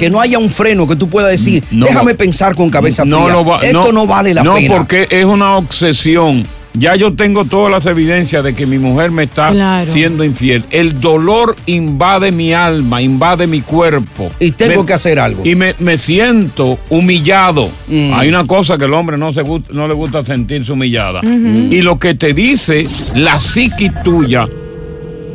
Que 0.00 0.10
no 0.10 0.20
haya 0.20 0.38
un 0.38 0.50
freno 0.50 0.86
que 0.88 0.96
tú 0.96 1.08
puedas 1.08 1.30
decir, 1.30 1.62
No 1.70 1.86
déjame 1.86 2.14
pensar 2.14 2.54
con 2.56 2.70
cabeza 2.70 3.04
no 3.04 3.20
fría. 3.20 3.32
lo 3.32 3.44
va- 3.44 3.58
Esto 3.60 3.92
no, 3.92 4.06
vale 4.06 4.32
la 4.34 4.42
no, 4.42 4.54
pena. 4.54 4.76
porque 4.78 5.06
es 5.10 5.24
una 5.24 5.56
obsesión. 5.56 6.46
Ya 6.72 6.94
yo 6.94 7.12
tengo 7.14 7.44
todas 7.44 7.68
las 7.70 7.84
evidencias 7.86 8.44
de 8.44 8.54
que 8.54 8.64
mi 8.64 8.78
mujer 8.78 9.10
me 9.10 9.24
está 9.24 9.50
Claro. 9.50 9.90
siendo 9.90 10.22
infiel. 10.24 10.64
El 10.70 11.00
dolor 11.00 11.56
invade 11.66 12.30
mi 12.30 12.52
alma, 12.52 13.02
invade 13.02 13.48
mi 13.48 13.60
cuerpo. 13.60 14.30
Y 14.38 14.52
tengo 14.52 14.82
Me- 14.82 14.86
que 14.86 14.92
hacer 14.92 15.18
algo. 15.18 15.42
Y 15.44 15.56
me, 15.56 15.74
me 15.80 15.98
siento 15.98 16.78
humillado. 16.88 17.68
Mm. 17.88 18.12
Hay 18.14 18.28
una 18.28 18.46
cosa 18.46 18.78
que 18.78 18.84
el 18.84 18.94
hombre 18.94 19.18
no, 19.18 19.34
se 19.34 19.42
no 19.70 19.88
le 19.88 19.94
gusta 19.94 20.24
sentirse 20.24 20.70
humillada. 20.72 21.20
Y 21.24 21.82
lo 21.82 21.98
que 21.98 22.14
te 22.14 22.32
dice 22.34 22.86
la 23.14 23.40
psiqui 23.40 23.90
tuya, 24.04 24.46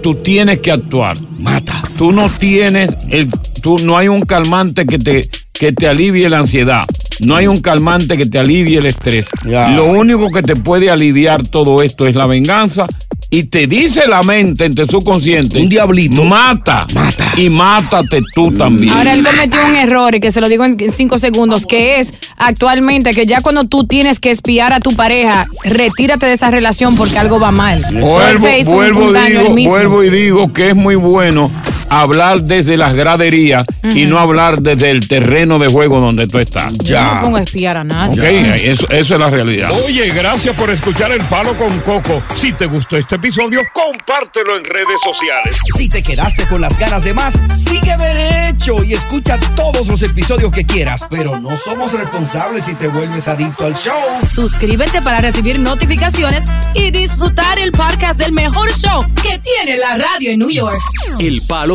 tú 0.02 0.16
tienes 0.16 0.60
que 0.60 0.72
actuar. 0.72 1.18
Mata. 1.40 1.84
Tú 1.98 2.12
no 2.14 2.30
tienes 2.30 2.96
el, 3.12 3.30
tú 3.66 3.80
no 3.80 3.98
hay 3.98 4.08
un 4.08 4.22
calmante 4.22 4.86
que 4.86 5.00
te, 5.00 5.28
que 5.52 5.72
te 5.72 5.88
alivie 5.88 6.30
la 6.30 6.38
ansiedad. 6.38 6.86
No 7.26 7.36
hay 7.36 7.48
un 7.48 7.58
calmante 7.58 8.16
que 8.16 8.28
te 8.28 8.38
alivie 8.38 8.78
el 8.78 8.86
estrés. 8.86 9.26
Lo 9.44 9.86
único 9.86 10.30
que 10.30 10.44
te 10.44 10.56
puede 10.56 10.92
aliviar 10.92 11.42
todo 11.48 11.82
esto 11.82 12.06
es 12.06 12.14
la 12.14 12.28
venganza. 12.28 12.86
Y 13.32 13.46
te 13.46 13.66
dice 13.66 14.08
la 14.08 14.22
mente 14.22 14.66
en 14.66 14.76
tu 14.76 14.86
subconsciente. 14.86 15.60
Un 15.60 15.68
diablito. 15.68 16.24
Mata. 16.24 16.86
Mata. 16.94 17.34
Y 17.38 17.50
mátate 17.50 18.22
tú 18.36 18.52
también. 18.52 18.94
Ahora 18.94 19.14
él 19.14 19.24
cometió 19.24 19.66
un 19.66 19.76
error 19.76 20.14
y 20.14 20.20
que 20.20 20.30
se 20.30 20.42
lo 20.42 20.48
digo 20.48 20.64
en 20.64 20.78
cinco 20.92 21.18
segundos, 21.18 21.66
que 21.66 22.00
es 22.00 22.14
actualmente 22.38 23.16
que 23.16 23.26
ya 23.26 23.42
cuando 23.42 23.64
tú 23.64 23.86
tienes 23.88 24.20
que 24.20 24.30
espiar 24.30 24.74
a 24.74 24.80
tu 24.80 24.96
pareja, 24.96 25.48
retírate 25.64 26.28
de 26.28 26.34
esa 26.34 26.52
relación 26.52 26.96
porque 26.96 27.18
algo 27.18 27.40
va 27.40 27.50
mal. 27.50 27.84
Vuelvo, 27.92 28.48
vuelvo, 28.66 29.12
digo, 29.12 29.56
vuelvo 29.56 30.04
y 30.04 30.12
digo 30.12 30.54
que 30.54 30.70
es 30.70 30.76
muy 30.76 30.94
bueno 30.94 31.50
hablar 31.90 32.42
desde 32.42 32.78
las 32.78 32.94
graderías 32.94 33.66
y 33.84 34.06
no 34.06 34.20
hablar 34.20 34.62
desde 34.62 34.90
el 34.92 35.08
terreno 35.08 35.60
de 35.60 35.68
juego 35.68 36.00
donde 36.00 36.28
tú 36.28 36.40
estás. 36.40 36.74
Yo 36.84 37.02
no 37.02 37.22
pongo 37.24 37.38
a 37.38 37.42
espiar 37.42 37.78
a 37.78 37.84
nadie. 37.84 38.20
Ok, 38.20 38.60
eso, 38.64 38.90
eso 38.90 39.14
es 39.16 39.20
la 39.20 39.30
realidad. 39.30 39.72
Oye, 39.86 40.10
gracias 40.10 40.56
por 40.56 40.70
escuchar 40.70 41.12
El 41.12 41.24
Palo 41.26 41.56
con 41.58 41.80
Coco. 41.82 42.22
Si 42.36 42.54
te 42.54 42.66
gustó 42.66 42.98
este 42.98 43.16
episodio, 43.16 43.62
compártelo 43.74 44.58
en 44.58 44.66
redes 44.66 45.00
sociales. 45.04 45.56
Si 45.76 45.90
te 45.90 46.02
quedaste 46.04 46.48
con 46.48 46.62
las 46.62 46.78
ganas 46.78 47.04
de 47.04 47.14
más, 47.14 47.40
sigue 47.56 47.96
derecho 47.98 48.84
y 48.84 48.94
escucha 48.94 49.40
todos 49.56 49.88
los 49.88 50.02
episodios 50.02 50.52
que 50.52 50.66
quieras. 50.66 51.06
Pero 51.10 51.40
no 51.40 51.56
somos 51.58 51.94
responsables 51.94 52.66
si 52.66 52.76
te 52.76 52.88
vuelves 52.88 53.28
adicto 53.28 53.66
al 53.66 53.76
show. 53.76 53.94
Suscríbete 54.26 55.02
para 55.02 55.22
recibir 55.22 55.60
notificaciones 55.60 56.46
y 56.74 56.92
disfrutar 56.92 57.60
el 57.60 57.72
podcast 57.72 58.20
del 58.20 58.32
mejor 58.32 58.72
show 58.78 59.02
que 59.22 59.40
tiene 59.40 59.78
la 59.78 59.98
radio 59.98 60.32
en 60.32 60.40
New 60.40 60.50
York. 60.50 60.78
El 61.20 61.42
Palo 61.48 61.75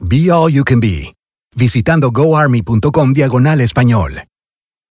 Be 0.00 0.30
All 0.30 0.52
You 0.52 0.62
Can 0.64 0.78
Be, 0.78 1.12
visitando 1.56 2.12
goarmy.com 2.12 3.12
diagonal 3.12 3.60
español. 3.60 4.22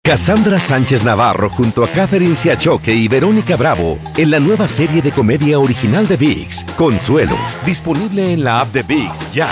Cassandra 0.04 0.60
Sánchez 0.60 1.04
Navarro 1.04 1.50
junto 1.50 1.84
a 1.84 1.89
Catherine 1.89 2.36
Siachoque 2.36 2.93
y 2.93 3.08
Verónica 3.08 3.58
Bravo 3.58 4.00
en 4.17 4.32
la 4.32 4.39
nueva 4.39 4.67
serie 4.67 5.02
de 5.02 5.12
comedia 5.12 5.60
original 5.60 6.08
de 6.08 6.17
VIX, 6.17 6.63
Consuelo, 6.78 7.36
disponible 7.65 8.34
en 8.34 8.43
la 8.43 8.60
app 8.62 8.74
de 8.74 8.84
VIX 8.84 9.34
ya. 9.34 9.50